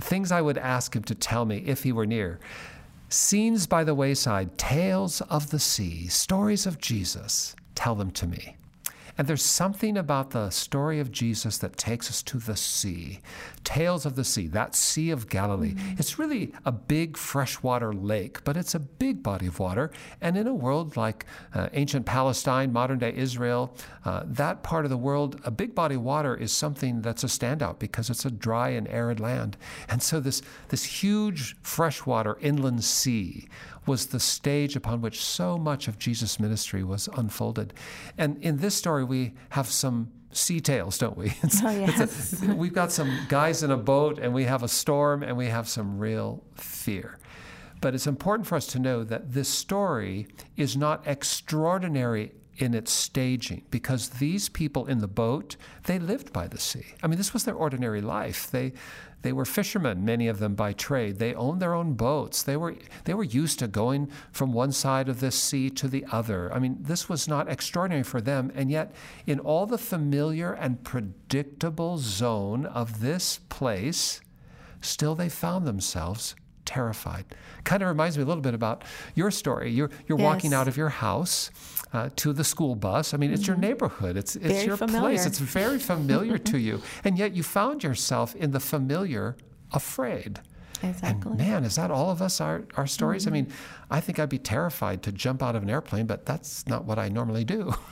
things 0.01 0.33
I 0.33 0.41
would 0.41 0.59
ask 0.59 0.97
him 0.97 1.05
to 1.05 1.15
tell 1.15 1.45
me 1.45 1.59
if 1.59 1.85
he 1.85 1.93
were 1.93 2.07
near. 2.07 2.41
Scenes 3.11 3.69
by 3.69 3.85
the 3.85 3.95
wayside, 3.95 4.59
tales 4.59 5.21
of 5.21 5.51
the 5.51 5.61
sea, 5.61 6.09
stories 6.09 6.67
of 6.67 6.79
Jesus. 6.79 7.55
Tell 7.77 7.95
them 7.95 8.11
to 8.13 8.27
me. 8.27 8.57
And 9.17 9.27
there's 9.29 9.45
something 9.45 9.97
about 9.97 10.31
the 10.31 10.51
story 10.51 10.99
of 11.01 11.13
Jesus 11.13 11.59
that 11.59 11.77
takes 11.77 12.11
us 12.11 12.23
to 12.25 12.39
the 12.39 12.57
sea. 12.57 13.21
Tales 13.65 14.05
of 14.05 14.15
the 14.15 14.25
Sea, 14.25 14.47
that 14.49 14.75
Sea 14.75 15.11
of 15.11 15.29
Galilee. 15.29 15.75
It's 15.99 16.19
really 16.19 16.53
a 16.65 16.73
big 16.73 17.17
freshwater 17.17 17.93
lake, 17.93 18.45
but 18.45 18.57
it's 18.57 18.75
a 18.75 18.79
big 18.79 19.23
body 19.23 19.47
of 19.47 19.59
water. 19.59 19.91
And 20.21 20.37
in 20.37 20.47
a 20.47 20.55
world 20.55 20.97
like 20.97 21.25
uh, 21.55 21.69
ancient 21.73 22.07
Palestine, 22.07 22.73
modern 22.73 22.99
day 22.99 23.15
Israel, 23.17 23.75
uh, 24.05 24.23
that 24.27 24.63
part 24.63 24.85
of 24.85 24.91
the 24.91 24.97
world, 24.97 25.41
a 25.45 25.51
big 25.51 25.75
body 25.75 25.95
of 25.95 26.03
water 26.03 26.37
is 26.37 26.53
something 26.53 27.01
that's 27.01 27.25
a 27.25 27.29
standout 27.29 27.79
because 27.79 28.11
it's 28.11 28.25
a 28.25 28.31
dry 28.31 28.69
and 28.71 28.87
arid 28.89 29.19
land. 29.19 29.57
And 29.89 30.03
so 30.03 30.21
this, 30.21 30.43
this 30.69 30.85
huge 30.85 31.57
freshwater 31.63 32.37
inland 32.41 32.85
sea 32.85 33.49
was 33.87 34.07
the 34.07 34.21
stage 34.21 34.77
upon 34.77 35.01
which 35.01 35.23
so 35.25 35.59
much 35.59 35.89
of 35.89 35.99
Jesus' 35.99 36.41
ministry 36.41 36.83
was 36.85 37.09
unfolded. 37.17 37.75
And 38.19 38.39
in 38.43 38.59
this 38.59 38.75
story, 38.75 39.05
we 39.05 39.35
have 39.51 39.67
some 39.67 40.11
sea 40.33 40.61
tales, 40.61 40.99
don't 40.99 41.17
we? 41.17 41.33
It's, 41.43 41.63
Oh, 41.63 41.69
it's 41.89 42.43
a- 42.43 42.55
we've 42.55 42.73
got 42.75 42.91
some 42.93 43.11
guys 43.29 43.63
in 43.63 43.71
a 43.71 43.77
boat, 43.77 44.19
and 44.19 44.33
we 44.35 44.45
have 44.45 44.63
a 44.63 44.69
storm, 44.69 45.23
and 45.23 45.37
we 45.37 45.47
have 45.47 45.69
some 45.69 45.99
real 45.99 46.43
fear. 46.55 47.19
But 47.81 47.95
it's 47.95 48.07
important 48.07 48.47
for 48.49 48.55
us 48.57 48.67
to 48.69 48.79
know 48.79 49.05
that 49.05 49.33
this 49.33 49.49
story 49.49 50.27
is 50.57 50.77
not 50.77 51.07
extraordinary 51.07 52.33
in 52.57 52.75
its 52.75 52.93
staging 52.93 53.63
because 53.71 54.11
these 54.11 54.49
people 54.49 54.87
in 54.87 54.99
the 54.99 55.09
boat 55.09 55.57
they 55.85 55.99
lived 55.99 56.33
by 56.33 56.47
the 56.47 56.59
sea. 56.59 56.87
I 57.03 57.07
mean 57.07 57.19
this 57.19 57.33
was 57.33 57.45
their 57.45 57.55
ordinary 57.55 58.01
life. 58.01 58.51
They 58.51 58.73
they 59.23 59.33
were 59.33 59.47
fishermen 59.47 60.05
many 60.05 60.29
of 60.29 60.39
them 60.39 60.55
by 60.55 60.75
trade. 60.75 61.19
They 61.19 61.35
owned 61.35 61.61
their 61.61 61.75
own 61.75 61.95
boats. 61.95 62.43
They 62.43 62.57
were 62.57 62.77
they 63.05 63.15
were 63.15 63.25
used 63.25 63.59
to 63.61 63.67
going 63.67 64.11
from 64.31 64.53
one 64.53 64.73
side 64.73 65.09
of 65.09 65.21
the 65.21 65.31
sea 65.31 65.71
to 65.71 65.89
the 65.89 66.05
other. 66.13 66.53
I 66.53 66.59
mean 66.59 66.79
this 66.81 67.09
was 67.09 67.27
not 67.27 67.51
extraordinary 67.51 68.05
for 68.05 68.21
them 68.21 68.53
and 68.55 68.71
yet 68.71 68.95
in 69.27 69.41
all 69.41 69.67
the 69.67 69.79
familiar 69.79 70.53
and 70.53 70.85
predictable 70.85 71.99
zone 71.99 72.67
of 72.67 73.01
this 73.01 73.41
place 73.49 74.21
still 74.81 75.15
they 75.15 75.29
found 75.29 75.67
themselves 75.67 76.37
terrified. 76.65 77.25
Kind 77.65 77.83
of 77.83 77.89
reminds 77.89 78.17
me 78.17 78.23
a 78.23 78.27
little 78.27 78.43
bit 78.43 78.55
about 78.55 78.85
your 79.15 79.31
story. 79.31 79.71
You're 79.71 79.91
you're 80.07 80.19
walking 80.19 80.53
out 80.53 80.69
of 80.69 80.77
your 80.77 80.89
house 80.89 81.51
uh, 81.95 82.11
to 82.17 82.33
the 82.33 82.45
school 82.45 82.75
bus. 82.75 83.15
I 83.15 83.17
mean, 83.17 83.33
it's 83.33 83.47
your 83.47 83.57
neighborhood. 83.57 84.17
It's 84.17 84.37
it's 84.37 84.45
Mm-hmm. 84.45 84.55
Very 84.55 84.67
your 84.67 84.77
place. 84.77 85.27
It's 85.27 85.39
very 85.39 85.79
familiar 85.79 86.39
to 86.39 86.59
you, 86.59 86.83
and 87.05 87.19
yet 87.19 87.35
you 87.35 87.43
found 87.43 87.83
yourself 87.83 88.35
in 88.35 88.51
the 88.51 88.61
familiar, 88.61 89.37
afraid. 89.73 90.41
Exactly. 90.83 91.31
And 91.31 91.39
man, 91.39 91.65
is 91.65 91.77
that 91.77 91.91
all 91.91 92.11
of 92.11 92.21
us 92.21 92.41
our, 92.43 92.65
our 92.77 92.87
stories? 92.87 93.27
I 93.27 93.31
mean, 93.31 93.47
I 93.91 94.01
think 94.01 94.19
I'd 94.19 94.29
be 94.29 94.39
terrified 94.39 95.03
to 95.05 95.13
jump 95.13 95.43
out 95.43 95.57
of 95.57 95.63
an 95.63 95.71
airplane, 95.71 96.07
but 96.07 96.27
that's 96.27 96.67
not 96.67 96.85
what 96.85 96.99
I 96.99 97.09
normally 97.09 97.45
do. 97.45 97.73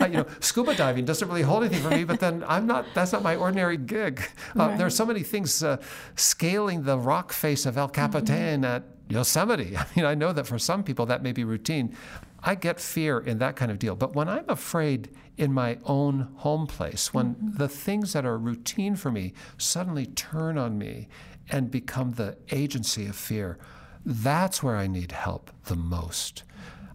Uh, 0.00 0.06
you 0.06 0.18
know, 0.18 0.26
scuba 0.40 0.74
diving 0.76 1.04
doesn't 1.04 1.26
really 1.28 1.42
hold 1.42 1.64
anything 1.64 1.82
for 1.82 1.90
me, 1.90 2.04
but 2.04 2.20
then 2.20 2.44
I'm 2.46 2.66
not, 2.66 2.84
that's 2.94 3.12
not 3.12 3.22
my 3.22 3.34
ordinary 3.34 3.76
gig. 3.76 4.22
Uh, 4.54 4.76
There 4.76 4.86
are 4.86 4.90
so 4.90 5.04
many 5.04 5.22
things 5.24 5.62
uh, 5.62 5.78
scaling 6.14 6.84
the 6.84 6.96
rock 6.98 7.32
face 7.32 7.66
of 7.66 7.76
El 7.76 7.88
Capitan 7.88 8.64
at 8.64 8.84
Yosemite. 9.08 9.76
I 9.76 9.86
mean, 9.96 10.04
I 10.04 10.14
know 10.14 10.32
that 10.32 10.46
for 10.46 10.58
some 10.58 10.84
people 10.84 11.06
that 11.06 11.22
may 11.22 11.32
be 11.32 11.42
routine. 11.44 11.96
I 12.40 12.54
get 12.54 12.80
fear 12.80 13.18
in 13.18 13.38
that 13.38 13.56
kind 13.56 13.70
of 13.70 13.78
deal. 13.78 13.96
But 13.96 14.14
when 14.14 14.28
I'm 14.28 14.48
afraid 14.48 15.10
in 15.36 15.52
my 15.52 15.78
own 15.84 16.28
home 16.36 16.66
place, 16.66 17.12
when 17.12 17.34
mm-hmm. 17.34 17.56
the 17.56 17.68
things 17.68 18.12
that 18.12 18.24
are 18.24 18.38
routine 18.38 18.96
for 18.96 19.10
me 19.10 19.32
suddenly 19.56 20.06
turn 20.06 20.56
on 20.56 20.78
me 20.78 21.08
and 21.50 21.70
become 21.70 22.12
the 22.12 22.36
agency 22.50 23.06
of 23.06 23.16
fear, 23.16 23.58
that's 24.04 24.62
where 24.62 24.76
I 24.76 24.86
need 24.86 25.12
help 25.12 25.50
the 25.64 25.76
most. 25.76 26.44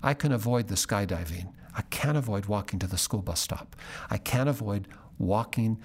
I 0.02 0.14
can 0.14 0.32
avoid 0.32 0.68
the 0.68 0.76
skydiving. 0.76 1.54
I 1.76 1.82
can't 1.84 2.18
avoid 2.18 2.46
walking 2.46 2.80
to 2.80 2.88
the 2.88 2.98
school 2.98 3.22
bus 3.22 3.40
stop. 3.40 3.76
I 4.10 4.18
can't 4.18 4.50
avoid 4.50 4.88
walking 5.18 5.80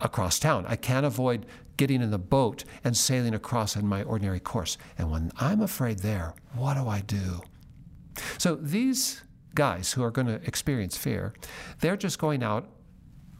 across 0.00 0.38
town. 0.38 0.64
I 0.68 0.76
can't 0.76 1.06
avoid 1.06 1.46
getting 1.76 2.02
in 2.02 2.10
the 2.10 2.18
boat 2.18 2.64
and 2.84 2.96
sailing 2.96 3.34
across 3.34 3.76
in 3.76 3.86
my 3.86 4.02
ordinary 4.02 4.40
course. 4.40 4.78
And 4.98 5.10
when 5.10 5.32
I'm 5.38 5.60
afraid 5.60 6.00
there, 6.00 6.34
what 6.54 6.74
do 6.74 6.88
I 6.88 7.00
do? 7.00 7.42
So 8.38 8.54
these 8.56 9.22
guys 9.54 9.92
who 9.92 10.02
are 10.02 10.10
going 10.10 10.26
to 10.26 10.40
experience 10.46 10.96
fear, 10.96 11.34
they're 11.80 11.96
just 11.96 12.18
going 12.18 12.42
out 12.42 12.68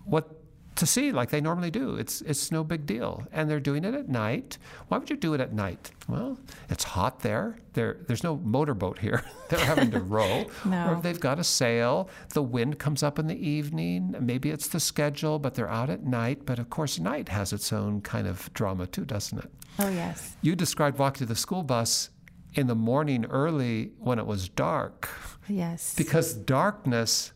what 0.05 0.43
to 0.75 0.87
see 0.87 1.13
like 1.13 1.31
they 1.31 1.41
normally 1.41 1.71
do. 1.71 1.97
It's 1.97 2.23
it's 2.23 2.51
no 2.51 2.65
big 2.65 2.87
deal, 2.87 3.27
and 3.33 3.49
they're 3.49 3.61
doing 3.61 3.85
it 3.85 3.95
at 3.95 4.09
night. 4.09 4.59
Why 4.89 4.99
would 4.99 5.11
you 5.11 5.17
do 5.17 5.35
it 5.35 5.41
at 5.41 5.53
night? 5.53 5.91
Well, 6.09 6.39
it's 6.71 6.85
hot 6.85 7.21
there. 7.21 7.59
There 7.75 7.99
there's 8.07 8.25
no 8.25 8.37
motorboat 8.37 8.99
here. 8.99 9.23
they're 9.49 9.65
having 9.65 9.91
to 9.91 10.01
row, 10.01 10.47
no. 10.65 10.93
or 10.93 11.01
they've 11.01 11.21
got 11.21 11.39
a 11.39 11.45
sail. 11.45 12.09
The 12.31 12.43
wind 12.43 12.79
comes 12.79 13.03
up 13.03 13.19
in 13.19 13.27
the 13.27 13.49
evening. 13.49 14.17
Maybe 14.21 14.51
it's 14.51 14.69
the 14.69 14.81
schedule, 14.81 15.39
but 15.39 15.55
they're 15.55 15.71
out 15.71 15.91
at 15.91 16.05
night. 16.05 16.47
But 16.47 16.59
of 16.59 16.71
course, 16.71 16.99
night 16.99 17.29
has 17.29 17.53
its 17.53 17.73
own 17.73 18.01
kind 18.01 18.27
of 18.27 18.53
drama 18.55 18.87
too, 18.87 19.05
doesn't 19.05 19.39
it? 19.39 19.51
Oh 19.79 19.89
yes. 19.89 20.37
You 20.43 20.57
described 20.57 20.99
walking 20.99 21.19
to 21.19 21.27
the 21.27 21.37
school 21.37 21.63
bus 21.63 22.11
in 22.55 22.67
the 22.67 22.75
morning 22.75 23.25
early 23.27 23.93
when 23.99 24.19
it 24.19 24.27
was 24.27 24.49
dark. 24.49 25.09
Yes. 25.49 25.95
Because 25.95 26.35
darkness 26.35 27.33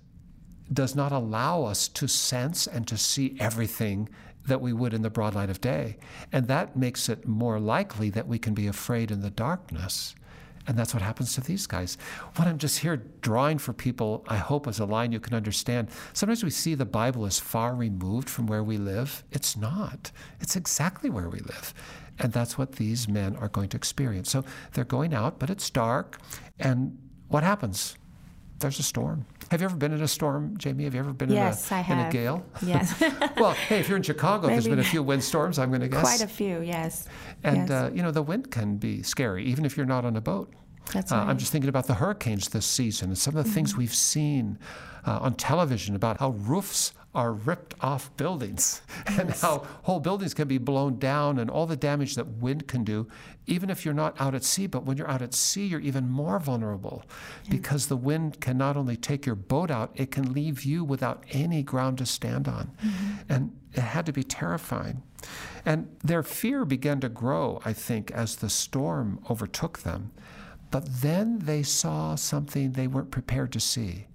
does 0.72 0.94
not 0.94 1.12
allow 1.12 1.64
us 1.64 1.88
to 1.88 2.09
sense 2.09 2.66
and 2.66 2.87
to 2.88 2.96
see 2.96 3.37
everything 3.38 4.09
that 4.46 4.61
we 4.61 4.72
would 4.72 4.94
in 4.94 5.02
the 5.02 5.11
broad 5.11 5.35
light 5.35 5.50
of 5.50 5.61
day. 5.61 5.98
And 6.33 6.48
that 6.48 6.76
makes 6.76 7.09
it 7.09 7.26
more 7.26 7.59
likely 7.59 8.11
that 8.11 8.29
we 8.29 8.38
can 8.38 8.55
be 8.55 8.66
afraid 8.66 9.11
in 9.11 9.20
the 9.20 9.31
darkness. 9.31 10.14
And 10.68 10.76
that's 10.76 10.92
what 10.92 11.02
happens 11.02 11.35
to 11.35 11.40
these 11.40 11.66
guys. 11.66 11.96
What 12.35 12.48
I'm 12.48 12.59
just 12.59 12.81
here 12.81 12.96
drawing 13.20 13.59
for 13.59 13.72
people, 13.72 14.24
I 14.26 14.37
hope, 14.37 14.66
as 14.66 14.81
a 14.81 14.85
line 14.85 15.12
you 15.12 15.20
can 15.20 15.35
understand. 15.35 15.90
Sometimes 16.12 16.42
we 16.42 16.50
see 16.50 16.74
the 16.74 16.85
Bible 16.85 17.24
as 17.24 17.38
far 17.38 17.74
removed 17.74 18.29
from 18.29 18.46
where 18.46 18.64
we 18.64 18.76
live. 18.76 19.22
It's 19.31 19.57
not, 19.57 20.11
it's 20.40 20.57
exactly 20.57 21.09
where 21.09 21.29
we 21.29 21.38
live. 21.38 21.72
And 22.18 22.33
that's 22.33 22.57
what 22.57 22.72
these 22.72 23.09
men 23.09 23.37
are 23.37 23.48
going 23.48 23.68
to 23.70 23.76
experience. 23.76 24.31
So 24.31 24.44
they're 24.72 24.85
going 24.85 25.14
out, 25.14 25.38
but 25.38 25.50
it's 25.50 25.68
dark. 25.70 26.18
And 26.59 26.98
what 27.29 27.42
happens? 27.42 27.96
There's 28.59 28.79
a 28.79 28.83
storm. 28.83 29.26
Have 29.50 29.61
you 29.61 29.66
ever 29.66 29.76
been 29.76 29.92
in 29.92 30.02
a 30.02 30.09
storm, 30.09 30.57
Jamie? 30.57 30.85
Have 30.85 30.94
you 30.94 31.00
ever 31.00 31.12
been 31.12 31.31
yes, 31.31 31.70
in, 31.70 31.76
a, 31.76 31.79
I 31.79 31.83
have. 31.83 31.98
in 31.98 32.07
a 32.07 32.11
gale? 32.11 32.46
Yes. 32.62 33.00
well, 33.37 33.52
hey, 33.52 33.79
if 33.81 33.88
you're 33.88 33.98
in 33.98 34.02
Chicago, 34.02 34.48
there's 34.48 34.66
been 34.66 34.79
a 34.79 34.85
few 34.85 35.02
windstorms, 35.02 35.59
I'm 35.59 35.68
going 35.68 35.83
to 35.83 35.88
guess. 35.88 36.00
Quite 36.00 36.22
a 36.22 36.26
few, 36.26 36.62
yes. 36.62 37.07
And, 37.44 37.68
yes. 37.68 37.70
Uh, 37.70 37.90
you 37.94 38.02
know, 38.02 38.11
the 38.11 38.22
wind 38.22 38.50
can 38.50 38.76
be 38.76 39.02
scary, 39.02 39.44
even 39.44 39.64
if 39.64 39.76
you're 39.76 39.87
not 39.87 40.05
on 40.05 40.16
a 40.16 40.20
boat. 40.20 40.52
That's 40.92 41.12
uh, 41.12 41.16
right. 41.16 41.29
I'm 41.29 41.38
just 41.38 41.52
thinking 41.52 41.68
about 41.68 41.87
the 41.87 41.94
hurricanes 41.94 42.48
this 42.48 42.66
season 42.66 43.11
and 43.11 43.18
some 43.18 43.37
of 43.37 43.44
the 43.44 43.48
mm-hmm. 43.48 43.55
things 43.55 43.76
we've 43.76 43.94
seen 43.94 44.59
uh, 45.05 45.18
on 45.20 45.35
television 45.35 45.94
about 45.94 46.18
how 46.18 46.31
roofs 46.31 46.92
are 47.16 47.33
ripped 47.33 47.74
off 47.81 48.14
buildings 48.18 48.83
yes. 49.09 49.18
and 49.18 49.31
how 49.31 49.66
whole 49.85 49.98
buildings 50.00 50.35
can 50.35 50.46
be 50.46 50.59
blown 50.59 50.98
down 50.98 51.38
and 51.38 51.50
all 51.50 51.64
the 51.66 51.76
damage 51.76 52.14
that 52.14 52.26
wind 52.26 52.68
can 52.68 52.85
do, 52.85 53.09
even 53.46 53.70
if 53.70 53.87
you're 53.87 53.94
not 53.94 54.14
out 54.20 54.35
at 54.35 54.44
sea. 54.44 54.66
But 54.66 54.85
when 54.85 54.98
you're 54.98 55.11
out 55.11 55.22
at 55.22 55.33
sea, 55.33 55.66
you're 55.66 55.81
even 55.81 56.11
more 56.11 56.38
vulnerable 56.38 57.05
yes. 57.44 57.50
because 57.50 57.87
the 57.87 57.96
wind 57.96 58.40
can 58.42 58.59
not 58.59 58.76
only 58.76 58.96
take 58.96 59.24
your 59.24 59.35
boat 59.35 59.70
out, 59.70 59.90
it 59.94 60.11
can 60.11 60.35
leave 60.35 60.62
you 60.62 60.85
without 60.85 61.24
any 61.31 61.62
ground 61.62 61.96
to 61.98 62.07
stand 62.07 62.46
on. 62.46 62.70
Mm-hmm. 62.85 63.33
And 63.33 63.59
it 63.72 63.81
had 63.81 64.05
to 64.07 64.12
be 64.12 64.22
terrifying. 64.22 65.02
And 65.64 65.96
their 66.05 66.22
fear 66.22 66.66
began 66.66 67.00
to 67.00 67.09
grow, 67.09 67.62
I 67.64 67.72
think, 67.72 68.11
as 68.11 68.37
the 68.37 68.50
storm 68.50 69.20
overtook 69.31 69.79
them. 69.79 70.12
But 70.70 71.00
then 71.00 71.38
they 71.38 71.62
saw 71.62 72.14
something 72.14 72.72
they 72.72 72.87
weren't 72.87 73.11
prepared 73.11 73.52
to 73.52 73.61
see. 73.61 74.07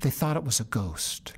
They 0.00 0.10
thought 0.10 0.38
it 0.38 0.44
was 0.44 0.58
a 0.58 0.64
ghost. 0.64 1.34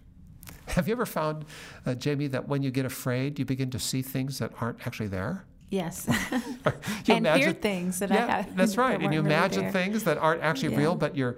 Have 0.68 0.88
you 0.88 0.92
ever 0.92 1.06
found, 1.06 1.44
uh, 1.86 1.94
Jamie, 1.94 2.28
that 2.28 2.48
when 2.48 2.62
you 2.62 2.70
get 2.70 2.84
afraid, 2.84 3.38
you 3.38 3.44
begin 3.44 3.70
to 3.70 3.78
see 3.78 4.02
things 4.02 4.38
that 4.38 4.52
aren't 4.60 4.86
actually 4.86 5.08
there? 5.08 5.44
Yes. 5.70 6.06
you 6.32 6.38
and 7.08 7.18
imagine, 7.18 7.42
hear 7.42 7.52
things 7.52 7.98
that 8.00 8.10
yeah, 8.10 8.26
I 8.26 8.30
have. 8.42 8.56
That's 8.56 8.76
right. 8.76 9.00
And 9.00 9.12
you 9.12 9.20
imagine 9.20 9.60
really 9.60 9.72
things 9.72 10.04
that 10.04 10.18
aren't 10.18 10.42
actually 10.42 10.72
yeah. 10.72 10.78
real, 10.78 10.94
but 10.94 11.16
your 11.16 11.36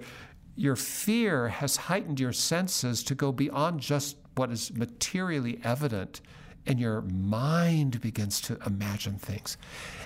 your 0.57 0.75
fear 0.77 1.49
has 1.49 1.75
heightened 1.75 2.17
your 2.19 2.31
senses 2.31 3.03
to 3.03 3.15
go 3.15 3.33
beyond 3.33 3.81
just 3.81 4.15
what 4.35 4.51
is 4.51 4.73
materially 4.73 5.59
evident 5.65 6.21
and 6.65 6.79
your 6.79 7.01
mind 7.01 8.01
begins 8.01 8.41
to 8.41 8.57
imagine 8.65 9.17
things. 9.17 9.57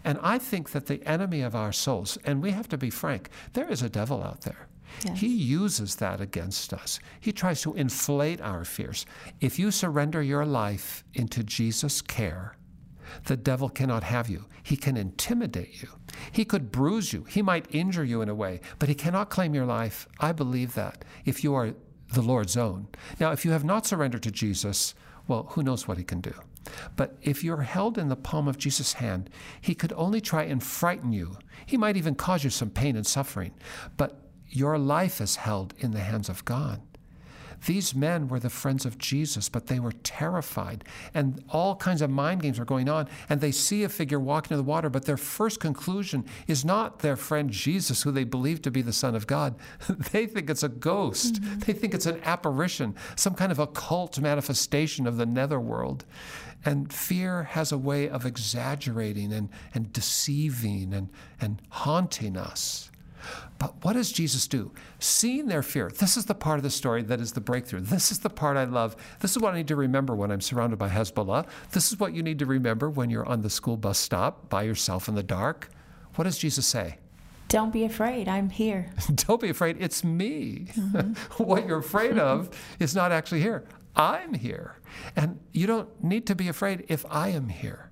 And 0.03 0.19
I 0.21 0.37
think 0.37 0.71
that 0.71 0.87
the 0.87 1.05
enemy 1.07 1.41
of 1.41 1.55
our 1.55 1.71
souls, 1.71 2.17
and 2.25 2.41
we 2.41 2.51
have 2.51 2.67
to 2.69 2.77
be 2.77 2.89
frank, 2.89 3.29
there 3.53 3.69
is 3.69 3.81
a 3.81 3.89
devil 3.89 4.23
out 4.23 4.41
there. 4.41 4.67
Yes. 5.05 5.19
He 5.19 5.27
uses 5.27 5.95
that 5.95 6.21
against 6.21 6.73
us. 6.73 6.99
He 7.19 7.31
tries 7.31 7.61
to 7.61 7.73
inflate 7.75 8.41
our 8.41 8.65
fears. 8.65 9.05
If 9.39 9.59
you 9.59 9.71
surrender 9.71 10.21
your 10.21 10.45
life 10.45 11.03
into 11.13 11.43
Jesus' 11.43 12.01
care, 12.01 12.55
the 13.25 13.37
devil 13.37 13.69
cannot 13.69 14.03
have 14.03 14.29
you. 14.29 14.45
He 14.63 14.77
can 14.77 14.97
intimidate 14.97 15.81
you. 15.81 15.89
He 16.31 16.45
could 16.45 16.71
bruise 16.71 17.11
you. 17.13 17.23
He 17.23 17.41
might 17.41 17.73
injure 17.73 18.03
you 18.03 18.21
in 18.21 18.29
a 18.29 18.35
way, 18.35 18.61
but 18.77 18.89
he 18.89 18.95
cannot 18.95 19.29
claim 19.29 19.55
your 19.55 19.65
life. 19.65 20.07
I 20.19 20.31
believe 20.31 20.75
that 20.75 21.05
if 21.25 21.43
you 21.43 21.55
are 21.55 21.73
the 22.13 22.21
Lord's 22.21 22.57
own. 22.57 22.87
Now, 23.19 23.31
if 23.31 23.45
you 23.45 23.51
have 23.51 23.63
not 23.63 23.85
surrendered 23.85 24.23
to 24.23 24.31
Jesus, 24.31 24.95
well, 25.27 25.47
who 25.51 25.63
knows 25.63 25.87
what 25.87 25.97
he 25.97 26.03
can 26.03 26.21
do? 26.21 26.33
But 26.95 27.17
if 27.21 27.43
you're 27.43 27.61
held 27.61 27.97
in 27.97 28.09
the 28.09 28.15
palm 28.15 28.47
of 28.47 28.57
Jesus' 28.57 28.93
hand, 28.93 29.29
he 29.61 29.75
could 29.75 29.93
only 29.95 30.21
try 30.21 30.43
and 30.43 30.61
frighten 30.61 31.11
you. 31.11 31.37
He 31.65 31.77
might 31.77 31.97
even 31.97 32.15
cause 32.15 32.43
you 32.43 32.49
some 32.49 32.69
pain 32.69 32.95
and 32.95 33.05
suffering. 33.05 33.53
But 33.97 34.28
your 34.49 34.77
life 34.77 35.21
is 35.21 35.37
held 35.37 35.73
in 35.77 35.91
the 35.91 35.99
hands 35.99 36.29
of 36.29 36.45
God. 36.45 36.81
These 37.65 37.93
men 37.93 38.27
were 38.27 38.39
the 38.39 38.49
friends 38.49 38.85
of 38.85 38.97
Jesus, 38.97 39.49
but 39.49 39.67
they 39.67 39.79
were 39.79 39.91
terrified. 39.91 40.83
And 41.13 41.43
all 41.49 41.75
kinds 41.75 42.01
of 42.01 42.09
mind 42.09 42.41
games 42.41 42.59
are 42.59 42.65
going 42.65 42.87
on. 42.87 43.09
And 43.27 43.41
they 43.41 43.51
see 43.51 43.83
a 43.83 43.89
figure 43.89 44.19
walking 44.19 44.55
in 44.55 44.63
the 44.63 44.69
water, 44.69 44.89
but 44.89 45.05
their 45.05 45.17
first 45.17 45.59
conclusion 45.59 46.25
is 46.47 46.63
not 46.63 46.99
their 46.99 47.15
friend 47.15 47.49
Jesus, 47.49 48.03
who 48.03 48.11
they 48.11 48.23
believe 48.23 48.61
to 48.63 48.71
be 48.71 48.81
the 48.81 48.93
Son 48.93 49.15
of 49.15 49.27
God. 49.27 49.55
they 50.11 50.25
think 50.25 50.49
it's 50.49 50.63
a 50.63 50.69
ghost. 50.69 51.35
Mm-hmm. 51.35 51.59
They 51.59 51.73
think 51.73 51.93
it's 51.93 52.05
an 52.05 52.21
apparition, 52.23 52.95
some 53.15 53.35
kind 53.35 53.51
of 53.51 53.59
occult 53.59 54.19
manifestation 54.19 55.05
of 55.05 55.17
the 55.17 55.25
netherworld. 55.25 56.05
And 56.65 56.91
fear 56.91 57.43
has 57.43 57.71
a 57.71 57.77
way 57.77 58.09
of 58.09 58.25
exaggerating 58.25 59.31
and, 59.31 59.49
and 59.73 59.91
deceiving 59.93 60.93
and, 60.93 61.09
and 61.39 61.61
haunting 61.69 62.35
us. 62.37 62.88
But 63.57 63.83
what 63.83 63.93
does 63.93 64.11
Jesus 64.11 64.47
do? 64.47 64.71
Seeing 64.99 65.47
their 65.47 65.63
fear, 65.63 65.89
this 65.89 66.17
is 66.17 66.25
the 66.25 66.35
part 66.35 66.57
of 66.57 66.63
the 66.63 66.69
story 66.69 67.03
that 67.03 67.19
is 67.19 67.33
the 67.33 67.41
breakthrough. 67.41 67.81
This 67.81 68.11
is 68.11 68.19
the 68.19 68.29
part 68.29 68.57
I 68.57 68.63
love. 68.63 68.95
This 69.19 69.31
is 69.31 69.39
what 69.39 69.53
I 69.53 69.57
need 69.57 69.67
to 69.67 69.75
remember 69.75 70.15
when 70.15 70.31
I'm 70.31 70.41
surrounded 70.41 70.77
by 70.77 70.89
Hezbollah. 70.89 71.45
This 71.71 71.91
is 71.91 71.99
what 71.99 72.13
you 72.13 72.23
need 72.23 72.39
to 72.39 72.45
remember 72.45 72.89
when 72.89 73.09
you're 73.09 73.27
on 73.27 73.41
the 73.41 73.49
school 73.49 73.77
bus 73.77 73.97
stop 73.97 74.49
by 74.49 74.63
yourself 74.63 75.07
in 75.07 75.15
the 75.15 75.23
dark. 75.23 75.69
What 76.15 76.23
does 76.23 76.37
Jesus 76.37 76.65
say? 76.65 76.97
Don't 77.49 77.73
be 77.73 77.83
afraid. 77.83 78.27
I'm 78.27 78.49
here. 78.49 78.91
Don't 79.15 79.41
be 79.41 79.49
afraid. 79.49 79.77
It's 79.79 80.03
me. 80.03 80.67
Mm-hmm. 80.75 81.13
what 81.43 81.65
you're 81.65 81.79
afraid 81.79 82.19
of 82.19 82.49
is 82.79 82.95
not 82.95 83.11
actually 83.11 83.41
here. 83.41 83.65
I'm 83.95 84.35
here. 84.35 84.75
And 85.15 85.39
you 85.51 85.67
don't 85.67 86.03
need 86.03 86.27
to 86.27 86.35
be 86.35 86.47
afraid 86.47 86.85
if 86.87 87.05
I 87.09 87.29
am 87.29 87.49
here. 87.49 87.88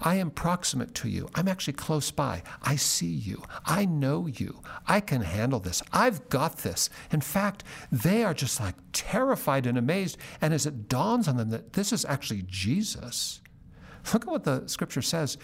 I 0.00 0.16
am 0.16 0.30
proximate 0.30 0.94
to 0.96 1.08
you. 1.08 1.28
I'm 1.34 1.48
actually 1.48 1.74
close 1.74 2.10
by. 2.10 2.42
I 2.62 2.76
see 2.76 3.12
you. 3.12 3.42
I 3.64 3.84
know 3.84 4.26
you. 4.26 4.60
I 4.86 5.00
can 5.00 5.22
handle 5.22 5.60
this. 5.60 5.82
I've 5.92 6.28
got 6.28 6.58
this. 6.58 6.90
In 7.10 7.20
fact, 7.20 7.64
they 7.90 8.24
are 8.24 8.34
just 8.34 8.60
like 8.60 8.74
terrified 8.92 9.66
and 9.66 9.78
amazed. 9.78 10.18
And 10.40 10.52
as 10.52 10.66
it 10.66 10.88
dawns 10.88 11.28
on 11.28 11.36
them 11.36 11.50
that 11.50 11.72
this 11.74 11.92
is 11.92 12.04
actually 12.04 12.44
Jesus, 12.46 13.40
look 14.12 14.22
at 14.24 14.30
what 14.30 14.44
the 14.44 14.64
scripture 14.66 15.02
says. 15.02 15.38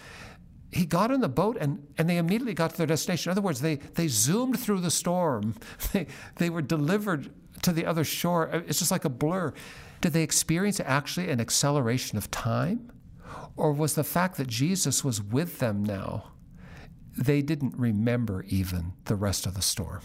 He 0.71 0.85
got 0.85 1.11
in 1.11 1.21
the 1.21 1.29
boat 1.29 1.57
and, 1.59 1.87
and 1.97 2.09
they 2.09 2.17
immediately 2.17 2.55
got 2.55 2.71
to 2.71 2.77
their 2.77 2.87
destination. 2.87 3.29
In 3.29 3.33
other 3.33 3.45
words, 3.45 3.61
they, 3.61 3.75
they 3.75 4.07
zoomed 4.07 4.59
through 4.59 4.81
the 4.81 4.91
storm. 4.91 5.55
They, 5.93 6.07
they 6.37 6.49
were 6.49 6.63
delivered 6.63 7.31
to 7.61 7.71
the 7.71 7.85
other 7.85 8.03
shore. 8.03 8.63
It's 8.67 8.79
just 8.79 8.91
like 8.91 9.05
a 9.05 9.09
blur. 9.09 9.53
Did 10.01 10.13
they 10.13 10.23
experience 10.23 10.79
actually 10.79 11.29
an 11.29 11.39
acceleration 11.39 12.17
of 12.17 12.31
time? 12.31 12.91
Or 13.55 13.71
was 13.71 13.95
the 13.95 14.03
fact 14.03 14.37
that 14.37 14.47
Jesus 14.47 15.03
was 15.03 15.21
with 15.21 15.59
them 15.59 15.83
now, 15.83 16.31
they 17.15 17.41
didn't 17.41 17.77
remember 17.77 18.43
even 18.47 18.93
the 19.05 19.15
rest 19.15 19.45
of 19.45 19.53
the 19.53 19.61
storm? 19.61 20.01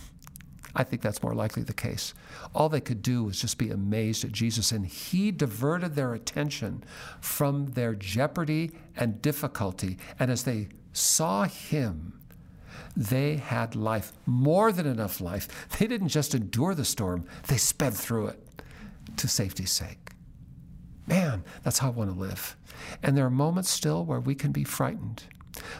I 0.74 0.84
think 0.84 1.02
that's 1.02 1.22
more 1.22 1.34
likely 1.34 1.62
the 1.62 1.72
case. 1.72 2.12
All 2.54 2.68
they 2.68 2.80
could 2.80 3.02
do 3.02 3.24
was 3.24 3.40
just 3.40 3.58
be 3.58 3.70
amazed 3.70 4.24
at 4.24 4.32
Jesus, 4.32 4.70
and 4.70 4.87
he 4.87 5.30
diverted 5.30 5.94
their 5.94 6.14
attention 6.14 6.84
from 7.20 7.72
their 7.72 7.94
jeopardy 7.94 8.72
and 8.96 9.22
difficulty. 9.22 9.96
And 10.18 10.30
as 10.30 10.44
they 10.44 10.68
saw 10.92 11.44
him, 11.44 12.20
they 12.96 13.37
had 13.37 13.74
life, 13.74 14.12
more 14.26 14.72
than 14.72 14.87
enough 14.87 15.20
life. 15.20 15.48
They 15.78 15.87
didn't 15.87 16.08
just 16.08 16.34
endure 16.34 16.74
the 16.74 16.84
storm, 16.84 17.24
they 17.46 17.56
sped 17.56 17.94
through 17.94 18.28
it 18.28 18.62
to 19.16 19.26
safety's 19.26 19.72
sake. 19.72 20.07
Man, 21.08 21.42
that's 21.64 21.78
how 21.78 21.88
I 21.88 21.90
want 21.90 22.12
to 22.12 22.18
live. 22.18 22.56
And 23.02 23.16
there 23.16 23.24
are 23.24 23.30
moments 23.30 23.70
still 23.70 24.04
where 24.04 24.20
we 24.20 24.34
can 24.34 24.52
be 24.52 24.62
frightened. 24.62 25.22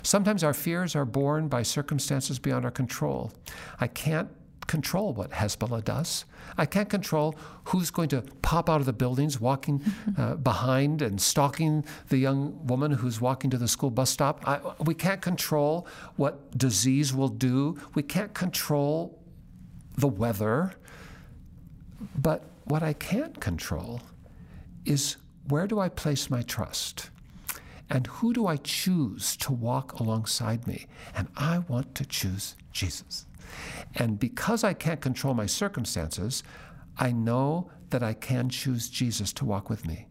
Sometimes 0.03 0.43
our 0.43 0.55
fears 0.55 0.97
are 0.97 1.05
born 1.05 1.49
by 1.49 1.63
circumstances 1.63 2.39
beyond 2.39 2.65
our 2.65 2.71
control. 2.71 3.33
I 3.79 3.89
can't 3.89 4.31
control 4.67 5.13
what 5.13 5.31
Hezbollah 5.31 5.85
does. 5.85 6.25
I 6.57 6.67
can't 6.67 6.89
control 6.89 7.35
who's 7.65 7.91
going 7.91 8.09
to 8.11 8.23
pop 8.43 8.71
out 8.71 8.81
of 8.81 8.87
the 8.87 8.93
buildings, 8.93 9.39
walking 9.39 9.83
uh, 10.19 10.35
behind 10.37 11.03
and 11.03 11.21
stalking 11.21 11.85
the 12.09 12.17
young 12.17 12.67
woman 12.67 12.91
who's 12.91 13.21
walking 13.21 13.51
to 13.51 13.59
the 13.59 13.69
school 13.69 13.91
bus 13.91 14.11
stop. 14.11 14.47
I, 14.49 14.61
we 14.81 14.95
can't 14.95 15.21
control 15.21 15.87
what 16.17 16.57
disease 16.57 17.13
will 17.13 17.29
do. 17.29 17.79
We 17.95 18.03
can't 18.03 18.33
control 18.33 19.19
the 19.97 20.09
weather. 20.09 20.73
But 22.17 22.45
what 22.65 22.83
I 22.83 22.93
can't 22.95 23.39
control 23.41 24.01
is 24.89 25.17
where 25.49 25.67
do 25.67 25.79
I 25.79 25.89
place 25.89 26.31
my 26.31 26.43
trust? 26.43 27.11
And 27.91 28.07
who 28.07 28.33
do 28.33 28.47
I 28.47 28.57
choose 28.57 29.37
to 29.39 29.53
walk 29.53 29.99
alongside 29.99 30.67
me? 30.67 30.87
And 31.15 31.29
I 31.37 31.59
want 31.61 31.95
to 31.97 32.05
choose 32.05 32.55
Jesus. 32.71 33.27
And 33.95 34.19
because 34.19 34.63
I 34.63 34.75
can't 34.75 35.01
control 35.01 35.35
my 35.35 35.47
circumstances, 35.47 36.43
I 36.99 37.13
know 37.13 37.71
that 37.91 38.03
I 38.03 38.13
can 38.13 38.51
choose 38.51 38.91
Jesus 38.91 39.33
to 39.35 39.47
walk 39.47 39.71
with 39.71 39.87
me. 39.87 40.07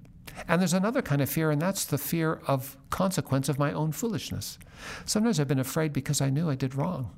And 0.48 0.62
there's 0.62 0.74
another 0.74 1.02
kind 1.02 1.22
of 1.22 1.30
fear, 1.30 1.52
and 1.52 1.62
that's 1.62 1.86
the 1.86 1.98
fear 1.98 2.42
of 2.48 2.78
consequence 2.90 3.50
of 3.50 3.60
my 3.60 3.72
own 3.74 3.92
foolishness. 3.92 4.58
Sometimes 5.06 5.40
I've 5.40 5.48
been 5.48 5.60
afraid 5.60 5.94
because 5.94 6.22
I 6.22 6.30
knew 6.30 6.50
I 6.50 6.56
did 6.56 6.76
wrong, 6.76 7.12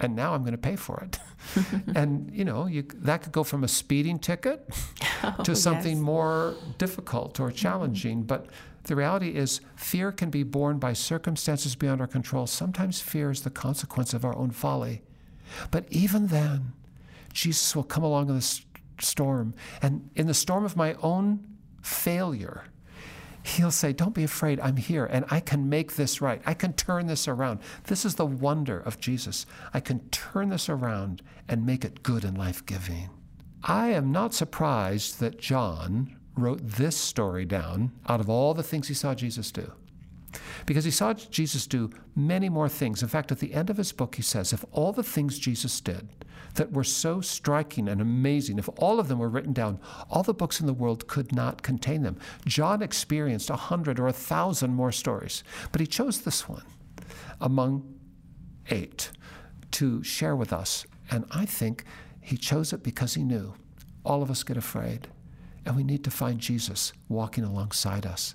and 0.00 0.16
now 0.16 0.34
I'm 0.34 0.42
going 0.42 0.52
to 0.52 0.58
pay 0.58 0.76
for 0.76 1.02
it. 1.04 1.18
and 1.94 2.30
you 2.32 2.44
know, 2.44 2.66
you, 2.66 2.82
that 2.96 3.22
could 3.22 3.32
go 3.32 3.44
from 3.44 3.64
a 3.64 3.68
speeding 3.68 4.18
ticket 4.18 4.68
oh, 5.22 5.42
to 5.44 5.54
something 5.54 5.96
yes. 5.96 6.02
more 6.02 6.54
difficult 6.78 7.40
or 7.40 7.50
challenging. 7.50 8.18
Mm-hmm. 8.18 8.26
But 8.26 8.46
the 8.84 8.96
reality 8.96 9.30
is, 9.30 9.60
fear 9.76 10.12
can 10.12 10.30
be 10.30 10.42
borne 10.42 10.78
by 10.78 10.92
circumstances 10.92 11.74
beyond 11.74 12.00
our 12.00 12.06
control. 12.06 12.46
Sometimes 12.46 13.00
fear 13.00 13.30
is 13.30 13.42
the 13.42 13.50
consequence 13.50 14.12
of 14.12 14.24
our 14.24 14.36
own 14.36 14.50
folly. 14.50 15.02
But 15.70 15.86
even 15.90 16.26
then, 16.26 16.72
Jesus 17.32 17.74
will 17.74 17.84
come 17.84 18.04
along 18.04 18.28
in 18.28 18.36
the 18.36 18.60
storm, 19.00 19.54
and 19.80 20.10
in 20.14 20.26
the 20.26 20.34
storm 20.34 20.64
of 20.64 20.76
my 20.76 20.94
own 20.94 21.46
failure, 21.82 22.64
He'll 23.44 23.70
say, 23.70 23.92
Don't 23.92 24.14
be 24.14 24.24
afraid, 24.24 24.58
I'm 24.60 24.78
here, 24.78 25.04
and 25.04 25.26
I 25.30 25.38
can 25.38 25.68
make 25.68 25.96
this 25.96 26.22
right. 26.22 26.40
I 26.46 26.54
can 26.54 26.72
turn 26.72 27.06
this 27.06 27.28
around. 27.28 27.60
This 27.84 28.06
is 28.06 28.14
the 28.14 28.24
wonder 28.26 28.80
of 28.80 28.98
Jesus. 28.98 29.44
I 29.74 29.80
can 29.80 30.08
turn 30.08 30.48
this 30.48 30.70
around 30.70 31.22
and 31.46 31.66
make 31.66 31.84
it 31.84 32.02
good 32.02 32.24
and 32.24 32.38
life 32.38 32.64
giving. 32.64 33.10
I 33.62 33.88
am 33.88 34.10
not 34.10 34.32
surprised 34.32 35.20
that 35.20 35.38
John 35.38 36.16
wrote 36.36 36.60
this 36.62 36.96
story 36.96 37.44
down 37.44 37.92
out 38.08 38.20
of 38.20 38.30
all 38.30 38.54
the 38.54 38.62
things 38.62 38.88
he 38.88 38.94
saw 38.94 39.14
Jesus 39.14 39.52
do 39.52 39.70
because 40.66 40.84
he 40.84 40.90
saw 40.90 41.14
Jesus 41.14 41.66
do 41.66 41.90
many 42.14 42.48
more 42.48 42.68
things. 42.68 43.02
In 43.02 43.08
fact, 43.08 43.32
at 43.32 43.38
the 43.38 43.54
end 43.54 43.70
of 43.70 43.76
his 43.76 43.92
book, 43.92 44.14
he 44.16 44.22
says, 44.22 44.52
if 44.52 44.64
all 44.72 44.92
the 44.92 45.02
things 45.02 45.38
Jesus 45.38 45.80
did 45.80 46.08
that 46.54 46.72
were 46.72 46.84
so 46.84 47.20
striking 47.20 47.88
and 47.88 48.00
amazing, 48.00 48.58
if 48.58 48.68
all 48.76 49.00
of 49.00 49.08
them 49.08 49.18
were 49.18 49.28
written 49.28 49.52
down, 49.52 49.80
all 50.08 50.22
the 50.22 50.34
books 50.34 50.60
in 50.60 50.66
the 50.66 50.72
world 50.72 51.06
could 51.08 51.32
not 51.32 51.62
contain 51.62 52.02
them. 52.02 52.18
John 52.46 52.82
experienced 52.82 53.50
a 53.50 53.56
hundred 53.56 53.98
or 53.98 54.06
a 54.06 54.12
thousand 54.12 54.72
more 54.72 54.92
stories, 54.92 55.42
but 55.72 55.80
he 55.80 55.86
chose 55.86 56.20
this 56.20 56.48
one 56.48 56.64
among 57.40 57.94
eight 58.70 59.10
to 59.72 60.02
share 60.02 60.36
with 60.36 60.52
us. 60.52 60.86
And 61.10 61.26
I 61.30 61.44
think 61.44 61.84
he 62.20 62.36
chose 62.36 62.72
it 62.72 62.82
because 62.82 63.14
he 63.14 63.22
knew 63.22 63.54
all 64.04 64.22
of 64.22 64.30
us 64.30 64.42
get 64.42 64.56
afraid, 64.56 65.08
and 65.66 65.76
we 65.76 65.82
need 65.82 66.04
to 66.04 66.10
find 66.10 66.38
Jesus 66.38 66.92
walking 67.08 67.44
alongside 67.44 68.06
us. 68.06 68.34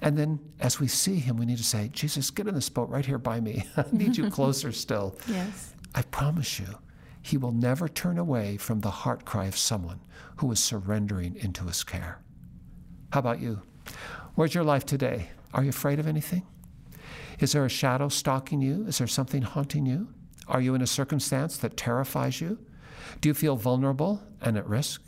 And 0.00 0.16
then 0.16 0.40
as 0.60 0.80
we 0.80 0.88
see 0.88 1.16
him, 1.16 1.36
we 1.36 1.46
need 1.46 1.58
to 1.58 1.64
say, 1.64 1.90
Jesus, 1.92 2.30
get 2.30 2.46
in 2.46 2.54
this 2.54 2.68
boat 2.68 2.88
right 2.88 3.04
here 3.04 3.18
by 3.18 3.40
me. 3.40 3.64
I 3.76 3.84
need 3.92 4.16
you 4.16 4.30
closer 4.38 4.72
still. 4.72 5.16
Yes. 5.28 5.74
I 5.94 6.02
promise 6.02 6.58
you, 6.58 6.66
he 7.22 7.36
will 7.36 7.52
never 7.52 7.88
turn 7.88 8.18
away 8.18 8.56
from 8.56 8.80
the 8.80 8.90
heart 8.90 9.24
cry 9.24 9.46
of 9.46 9.56
someone 9.56 10.00
who 10.36 10.50
is 10.52 10.60
surrendering 10.60 11.36
into 11.36 11.64
his 11.64 11.82
care. 11.82 12.20
How 13.12 13.20
about 13.20 13.40
you? 13.40 13.62
Where's 14.34 14.54
your 14.54 14.64
life 14.64 14.84
today? 14.84 15.30
Are 15.52 15.62
you 15.62 15.70
afraid 15.70 15.98
of 16.00 16.06
anything? 16.06 16.44
Is 17.38 17.52
there 17.52 17.64
a 17.64 17.70
shadow 17.70 18.08
stalking 18.08 18.60
you? 18.60 18.84
Is 18.86 18.98
there 18.98 19.06
something 19.06 19.42
haunting 19.42 19.86
you? 19.86 20.08
Are 20.48 20.60
you 20.60 20.74
in 20.74 20.82
a 20.82 20.86
circumstance 20.86 21.56
that 21.58 21.76
terrifies 21.76 22.40
you? 22.40 22.58
Do 23.20 23.28
you 23.28 23.34
feel 23.34 23.56
vulnerable 23.56 24.22
and 24.40 24.58
at 24.58 24.68
risk? 24.68 25.02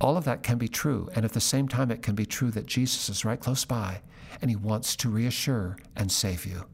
All 0.00 0.16
of 0.16 0.24
that 0.24 0.42
can 0.42 0.58
be 0.58 0.68
true, 0.68 1.08
and 1.14 1.24
at 1.24 1.32
the 1.32 1.40
same 1.40 1.68
time, 1.68 1.90
it 1.90 2.02
can 2.02 2.14
be 2.14 2.26
true 2.26 2.50
that 2.52 2.66
Jesus 2.66 3.08
is 3.08 3.24
right 3.24 3.40
close 3.40 3.64
by 3.64 4.00
and 4.40 4.50
he 4.50 4.56
wants 4.56 4.96
to 4.96 5.08
reassure 5.08 5.76
and 5.96 6.10
save 6.10 6.46
you. 6.46 6.64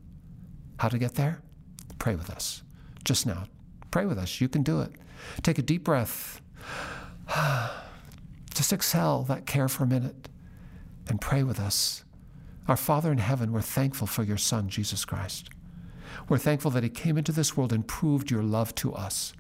How 0.79 0.89
to 0.89 0.99
get 0.99 1.15
there? 1.15 1.41
Pray 1.99 2.15
with 2.15 2.31
us. 2.31 2.63
Just 3.05 3.27
now. 3.27 3.45
Pray 3.91 4.07
with 4.07 4.19
us. 4.19 4.41
You 4.41 4.49
can 4.49 4.63
do 4.63 4.81
it. 4.81 4.93
Take 5.43 5.59
a 5.59 5.63
deep 5.63 5.85
breath. 5.85 6.41
Just 8.55 8.73
exhale 8.73 9.23
that 9.25 9.47
care 9.47 9.69
for 9.69 9.85
a 9.85 9.87
minute 9.87 10.29
and 11.09 11.21
pray 11.21 11.43
with 11.43 11.61
us. 11.61 12.05
Our 12.69 12.77
Father 12.77 13.13
in 13.13 13.19
heaven, 13.19 13.53
we're 13.53 13.61
thankful 13.61 14.07
for 14.07 14.23
your 14.23 14.37
Son, 14.37 14.69
Jesus 14.69 15.05
Christ. 15.05 15.51
We're 16.29 16.39
thankful 16.39 16.71
that 16.73 16.83
he 16.83 16.89
came 16.89 17.19
into 17.19 17.33
this 17.33 17.57
world 17.57 17.73
and 17.73 17.87
proved 17.87 18.31
your 18.31 18.43
love 18.43 18.75
to 18.77 18.95
us. 18.95 19.33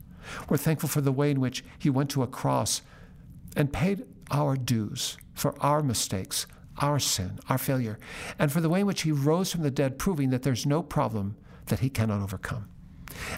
We're 0.49 0.57
thankful 0.57 0.89
for 0.89 1.01
the 1.01 1.13
way 1.13 1.31
in 1.31 1.41
which 1.41 1.65
he 1.79 1.91
went 1.91 2.11
to 2.11 2.23
a 2.23 2.27
cross 2.27 2.83
and 3.57 3.73
paid 3.73 4.05
our 4.31 4.57
dues 4.57 5.17
for 5.35 5.55
our 5.61 5.83
mistakes, 5.83 6.47
our 6.79 6.99
sin, 6.99 7.39
our 7.49 7.59
failure, 7.59 7.99
and 8.39 8.51
for 8.51 8.61
the 8.61 8.69
way 8.69 8.81
in 8.81 8.87
which 8.87 9.03
He 9.03 9.13
rose 9.13 9.53
from 9.53 9.63
the 9.63 9.71
dead, 9.71 9.99
proving 9.99 10.31
that 10.31 10.43
there's 10.43 10.67
no 10.67 10.83
problem 10.83 11.37
that 11.67 11.81
He 11.81 11.91
cannot 11.91 12.23
overcome. 12.23 12.69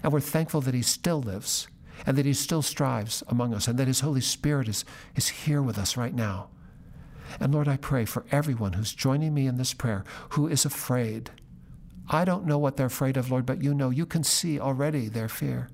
And 0.02 0.12
we're 0.12 0.20
thankful 0.20 0.60
that 0.62 0.74
He 0.74 0.82
still 0.82 1.20
lives 1.20 1.68
and 2.06 2.16
that 2.16 2.26
He 2.26 2.34
still 2.34 2.62
strives 2.62 3.22
among 3.28 3.54
us 3.54 3.68
and 3.68 3.78
that 3.78 3.88
His 3.88 4.00
Holy 4.00 4.20
Spirit 4.20 4.68
is, 4.68 4.84
is 5.14 5.28
here 5.28 5.62
with 5.62 5.78
us 5.78 5.96
right 5.96 6.14
now. 6.14 6.48
And 7.40 7.52
Lord, 7.52 7.68
I 7.68 7.76
pray 7.76 8.04
for 8.04 8.24
everyone 8.30 8.74
who's 8.74 8.94
joining 8.94 9.34
me 9.34 9.46
in 9.46 9.56
this 9.56 9.74
prayer 9.74 10.04
who 10.30 10.46
is 10.46 10.64
afraid. 10.64 11.30
I 12.08 12.24
don't 12.24 12.46
know 12.46 12.58
what 12.58 12.76
they're 12.76 12.86
afraid 12.86 13.16
of, 13.16 13.30
Lord, 13.30 13.46
but 13.46 13.62
you 13.62 13.74
know. 13.74 13.90
You 13.90 14.06
can 14.06 14.22
see 14.22 14.60
already 14.60 15.08
their 15.08 15.28
fear. 15.28 15.68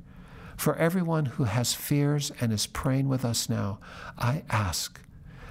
For 0.63 0.77
everyone 0.77 1.27
who 1.27 1.43
has 1.43 1.75
fears 1.75 2.31
and 2.41 2.53
is 2.53 2.69
praying 2.69 3.09
with 3.09 3.25
us 3.25 3.49
now, 3.49 3.81
I 4.17 4.45
ask 4.49 5.01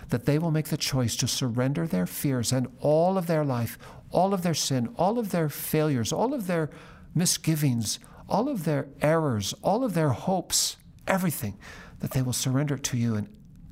that 0.08 0.26
they 0.26 0.40
will 0.40 0.52
make 0.52 0.70
the 0.70 0.78
choice 0.78 1.18
to 1.18 1.28
surrender 1.28 1.86
their 1.86 2.06
fears 2.06 2.54
and 2.54 2.70
all 2.80 3.18
of 3.18 3.28
their 3.28 3.44
life, 3.44 3.78
all 4.10 4.34
of 4.34 4.42
their 4.42 4.54
sin, 4.54 4.88
all 4.96 5.20
of 5.20 5.32
their 5.32 5.50
failures, 5.50 6.14
all 6.14 6.34
of 6.34 6.48
their 6.48 6.70
misgivings, 7.14 8.00
all 8.30 8.48
of 8.48 8.64
their 8.64 8.88
errors, 9.02 9.54
all 9.62 9.84
of 9.84 9.96
their 9.96 10.12
hopes, 10.12 10.78
everything, 11.06 11.60
that 12.00 12.12
they 12.12 12.22
will 12.22 12.32
surrender 12.32 12.76
it 12.76 12.84
to 12.84 12.96
you 12.96 13.16
and 13.16 13.28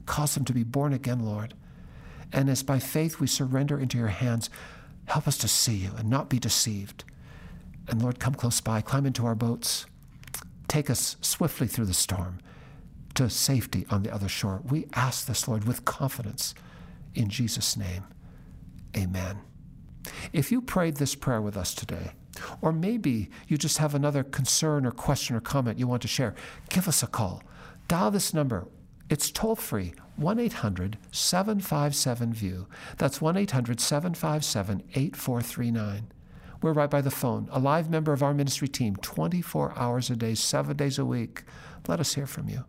cause 0.06 0.34
them 0.34 0.44
to 0.44 0.52
be 0.52 0.64
born 0.64 0.92
again, 0.92 1.22
Lord. 1.22 1.54
And 2.34 2.50
as 2.50 2.64
by 2.64 2.80
faith 2.80 3.22
we 3.22 3.28
surrender 3.28 3.80
into 3.80 3.98
your 3.98 4.08
hands, 4.08 4.50
help 5.06 5.26
us 5.26 5.38
to 5.38 5.48
see 5.48 5.76
you 5.76 5.92
and 5.98 6.10
not 6.10 6.30
be 6.30 6.38
deceived. 6.38 7.06
And 7.88 8.02
Lord, 8.02 8.20
come 8.20 8.36
close 8.36 8.60
by, 8.60 8.82
climb 8.82 9.06
into 9.06 9.26
our 9.26 9.36
boats 9.36 9.86
take 10.70 10.90
us 10.90 11.18
swiftly 11.20 11.68
through 11.68 11.86
the 11.86 11.94
storm 11.94 12.40
to 13.16 13.30
safety 13.30 13.86
on 13.90 14.04
the 14.04 14.14
other 14.14 14.30
shore. 14.30 14.62
We 14.64 14.88
ask 14.94 15.26
this, 15.26 15.48
Lord, 15.48 15.66
with 15.66 15.84
confidence 15.84 16.54
in 17.16 17.30
Jesus' 17.30 17.76
name. 17.76 18.06
Amen. 18.96 19.40
If 20.32 20.52
you 20.52 20.62
prayed 20.62 20.96
this 20.96 21.16
prayer 21.16 21.42
with 21.42 21.58
us 21.58 21.74
today, 21.74 22.12
or 22.62 22.72
maybe 22.72 23.30
you 23.48 23.58
just 23.58 23.80
have 23.80 23.96
another 23.96 24.24
concern 24.24 24.86
or 24.86 24.92
question 24.92 25.36
or 25.36 25.42
comment 25.42 25.80
you 25.80 25.88
want 25.88 26.02
to 26.04 26.08
share, 26.08 26.36
give 26.70 26.88
us 26.88 27.04
a 27.04 27.08
call. 27.08 27.44
Dial 27.88 28.12
this 28.12 28.34
number. 28.34 28.68
It's 29.10 29.32
toll 29.32 29.56
free 29.56 29.94
1 30.16 30.40
800 30.40 30.98
757 31.12 32.34
VIEW. 32.34 32.68
That's 32.98 33.20
1 33.20 33.38
800 33.38 33.80
757 33.80 34.84
8439. 34.94 36.12
We're 36.62 36.74
right 36.74 36.90
by 36.90 37.00
the 37.02 37.12
phone, 37.12 37.48
a 37.52 37.60
live 37.60 37.90
member 37.90 38.12
of 38.12 38.22
our 38.22 38.34
ministry 38.34 38.68
team, 38.68 38.98
24 38.98 39.72
hours 39.78 40.10
a 40.10 40.18
day, 40.18 40.36
seven 40.36 40.76
days 40.76 41.00
a 41.00 41.06
week. 41.06 41.44
Let 41.88 42.02
us 42.02 42.16
hear 42.16 42.28
from 42.28 42.50
you. 42.50 42.66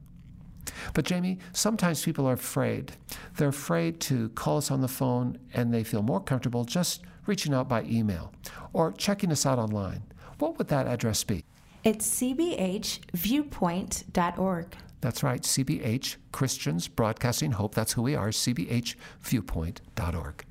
But, 0.94 1.07
Jamie, 1.07 1.40
sometimes 1.53 2.05
people 2.05 2.29
are 2.29 2.35
afraid. 2.35 2.92
They're 3.37 3.48
afraid 3.48 3.98
to 4.03 4.29
call 4.31 4.59
us 4.59 4.70
on 4.70 4.81
the 4.81 4.87
phone 4.88 5.38
and 5.55 5.74
they 5.74 5.83
feel 5.83 6.03
more 6.03 6.20
comfortable 6.20 6.64
just 6.64 7.03
reaching 7.26 7.53
out 7.53 7.68
by 7.68 7.83
email 7.83 8.33
or 8.72 8.92
checking 8.92 9.33
us 9.33 9.44
out 9.44 9.59
online. 9.59 10.05
What 10.38 10.57
would 10.59 10.68
that 10.68 10.87
address 10.87 11.24
be? 11.24 11.44
It's 11.83 12.09
cbhviewpoint.org. 12.20 14.76
That's 15.00 15.22
right, 15.22 15.40
CBH, 15.42 16.16
Christians 16.31 16.88
Broadcasting 16.88 17.53
Hope. 17.53 17.74
That's 17.74 17.94
who 17.94 18.03
we 18.03 18.14
are, 18.14 18.29
cbhviewpoint.org. 18.29 20.44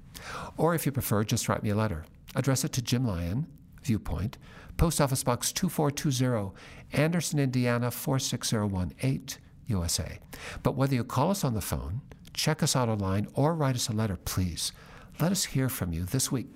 Or 0.57 0.73
if 0.75 0.85
you 0.85 0.91
prefer, 0.91 1.23
just 1.23 1.47
write 1.47 1.63
me 1.63 1.69
a 1.69 1.75
letter. 1.75 2.03
Address 2.35 2.63
it 2.63 2.71
to 2.73 2.81
Jim 2.81 3.05
Lyon, 3.05 3.47
Viewpoint, 3.83 4.37
Post 4.77 5.01
Office 5.01 5.23
Box 5.23 5.51
2420, 5.51 6.51
Anderson, 6.93 7.39
Indiana 7.39 7.91
46018, 7.91 9.41
USA. 9.67 10.19
But 10.63 10.75
whether 10.75 10.95
you 10.95 11.03
call 11.03 11.31
us 11.31 11.43
on 11.43 11.53
the 11.53 11.61
phone, 11.61 12.01
check 12.33 12.63
us 12.63 12.75
out 12.75 12.89
online, 12.89 13.27
or 13.33 13.53
write 13.53 13.75
us 13.75 13.89
a 13.89 13.93
letter, 13.93 14.15
please 14.15 14.71
let 15.19 15.31
us 15.31 15.43
hear 15.43 15.69
from 15.69 15.91
you 15.91 16.05
this 16.05 16.31
week. 16.31 16.47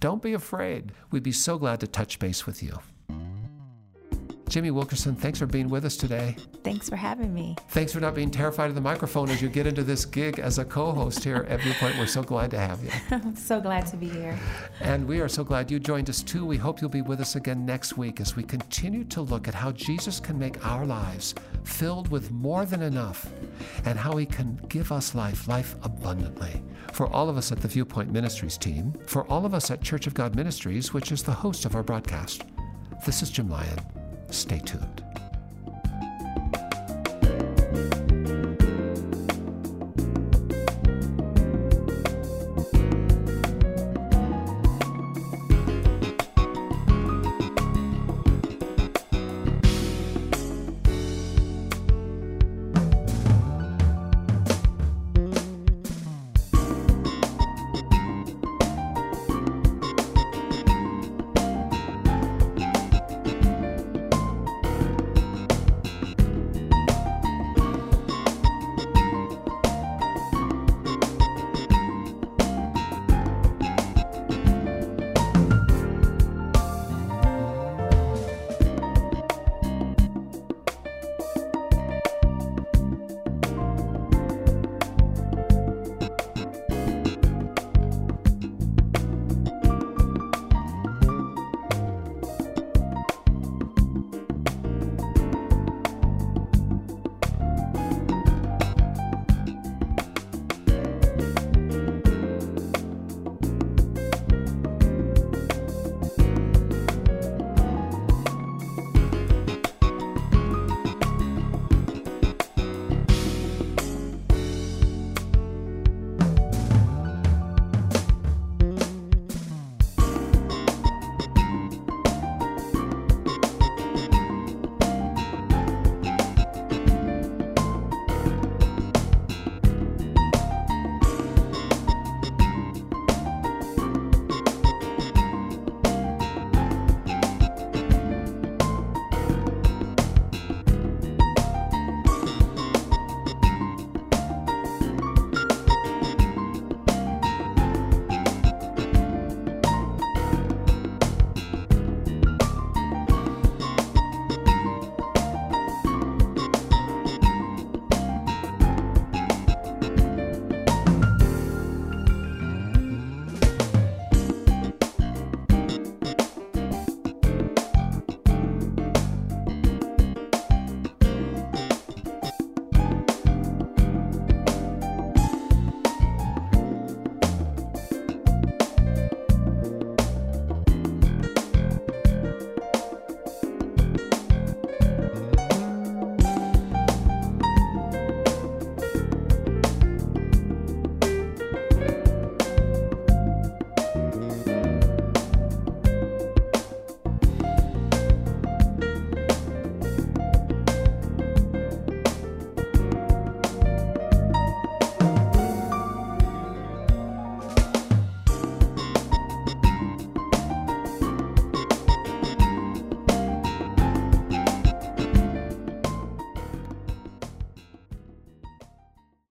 Don't 0.00 0.22
be 0.22 0.32
afraid. 0.32 0.92
We'd 1.10 1.22
be 1.22 1.32
so 1.32 1.58
glad 1.58 1.80
to 1.80 1.86
touch 1.86 2.18
base 2.18 2.46
with 2.46 2.62
you. 2.62 2.78
Jamie 4.50 4.72
Wilkerson, 4.72 5.14
thanks 5.14 5.38
for 5.38 5.46
being 5.46 5.68
with 5.68 5.84
us 5.84 5.96
today. 5.96 6.34
Thanks 6.64 6.88
for 6.88 6.96
having 6.96 7.32
me. 7.32 7.54
Thanks 7.68 7.92
for 7.92 8.00
not 8.00 8.16
being 8.16 8.32
terrified 8.32 8.68
of 8.68 8.74
the 8.74 8.80
microphone 8.80 9.30
as 9.30 9.40
you 9.40 9.48
get 9.48 9.64
into 9.64 9.84
this 9.84 10.04
gig 10.04 10.40
as 10.40 10.58
a 10.58 10.64
co 10.64 10.90
host 10.90 11.22
here 11.22 11.46
at 11.48 11.60
Viewpoint. 11.60 11.96
We're 11.96 12.06
so 12.06 12.24
glad 12.24 12.50
to 12.50 12.58
have 12.58 12.82
you. 12.82 12.90
I'm 13.12 13.36
so 13.36 13.60
glad 13.60 13.86
to 13.86 13.96
be 13.96 14.08
here. 14.08 14.36
And 14.80 15.06
we 15.06 15.20
are 15.20 15.28
so 15.28 15.44
glad 15.44 15.70
you 15.70 15.78
joined 15.78 16.10
us 16.10 16.20
too. 16.20 16.44
We 16.44 16.56
hope 16.56 16.80
you'll 16.80 16.90
be 16.90 17.00
with 17.00 17.20
us 17.20 17.36
again 17.36 17.64
next 17.64 17.96
week 17.96 18.20
as 18.20 18.34
we 18.34 18.42
continue 18.42 19.04
to 19.04 19.20
look 19.20 19.46
at 19.46 19.54
how 19.54 19.70
Jesus 19.70 20.18
can 20.18 20.36
make 20.36 20.66
our 20.66 20.84
lives 20.84 21.32
filled 21.62 22.10
with 22.10 22.32
more 22.32 22.66
than 22.66 22.82
enough 22.82 23.30
and 23.84 23.96
how 23.96 24.16
he 24.16 24.26
can 24.26 24.60
give 24.68 24.90
us 24.90 25.14
life, 25.14 25.46
life 25.46 25.76
abundantly. 25.84 26.60
For 26.92 27.06
all 27.06 27.28
of 27.28 27.36
us 27.36 27.52
at 27.52 27.60
the 27.60 27.68
Viewpoint 27.68 28.10
Ministries 28.10 28.58
team, 28.58 28.94
for 29.06 29.24
all 29.28 29.46
of 29.46 29.54
us 29.54 29.70
at 29.70 29.80
Church 29.80 30.08
of 30.08 30.14
God 30.14 30.34
Ministries, 30.34 30.92
which 30.92 31.12
is 31.12 31.22
the 31.22 31.30
host 31.30 31.66
of 31.66 31.76
our 31.76 31.84
broadcast, 31.84 32.42
this 33.06 33.22
is 33.22 33.30
Jim 33.30 33.48
Lyon. 33.48 33.78
Stay 34.30 34.60
tuned. 34.60 35.09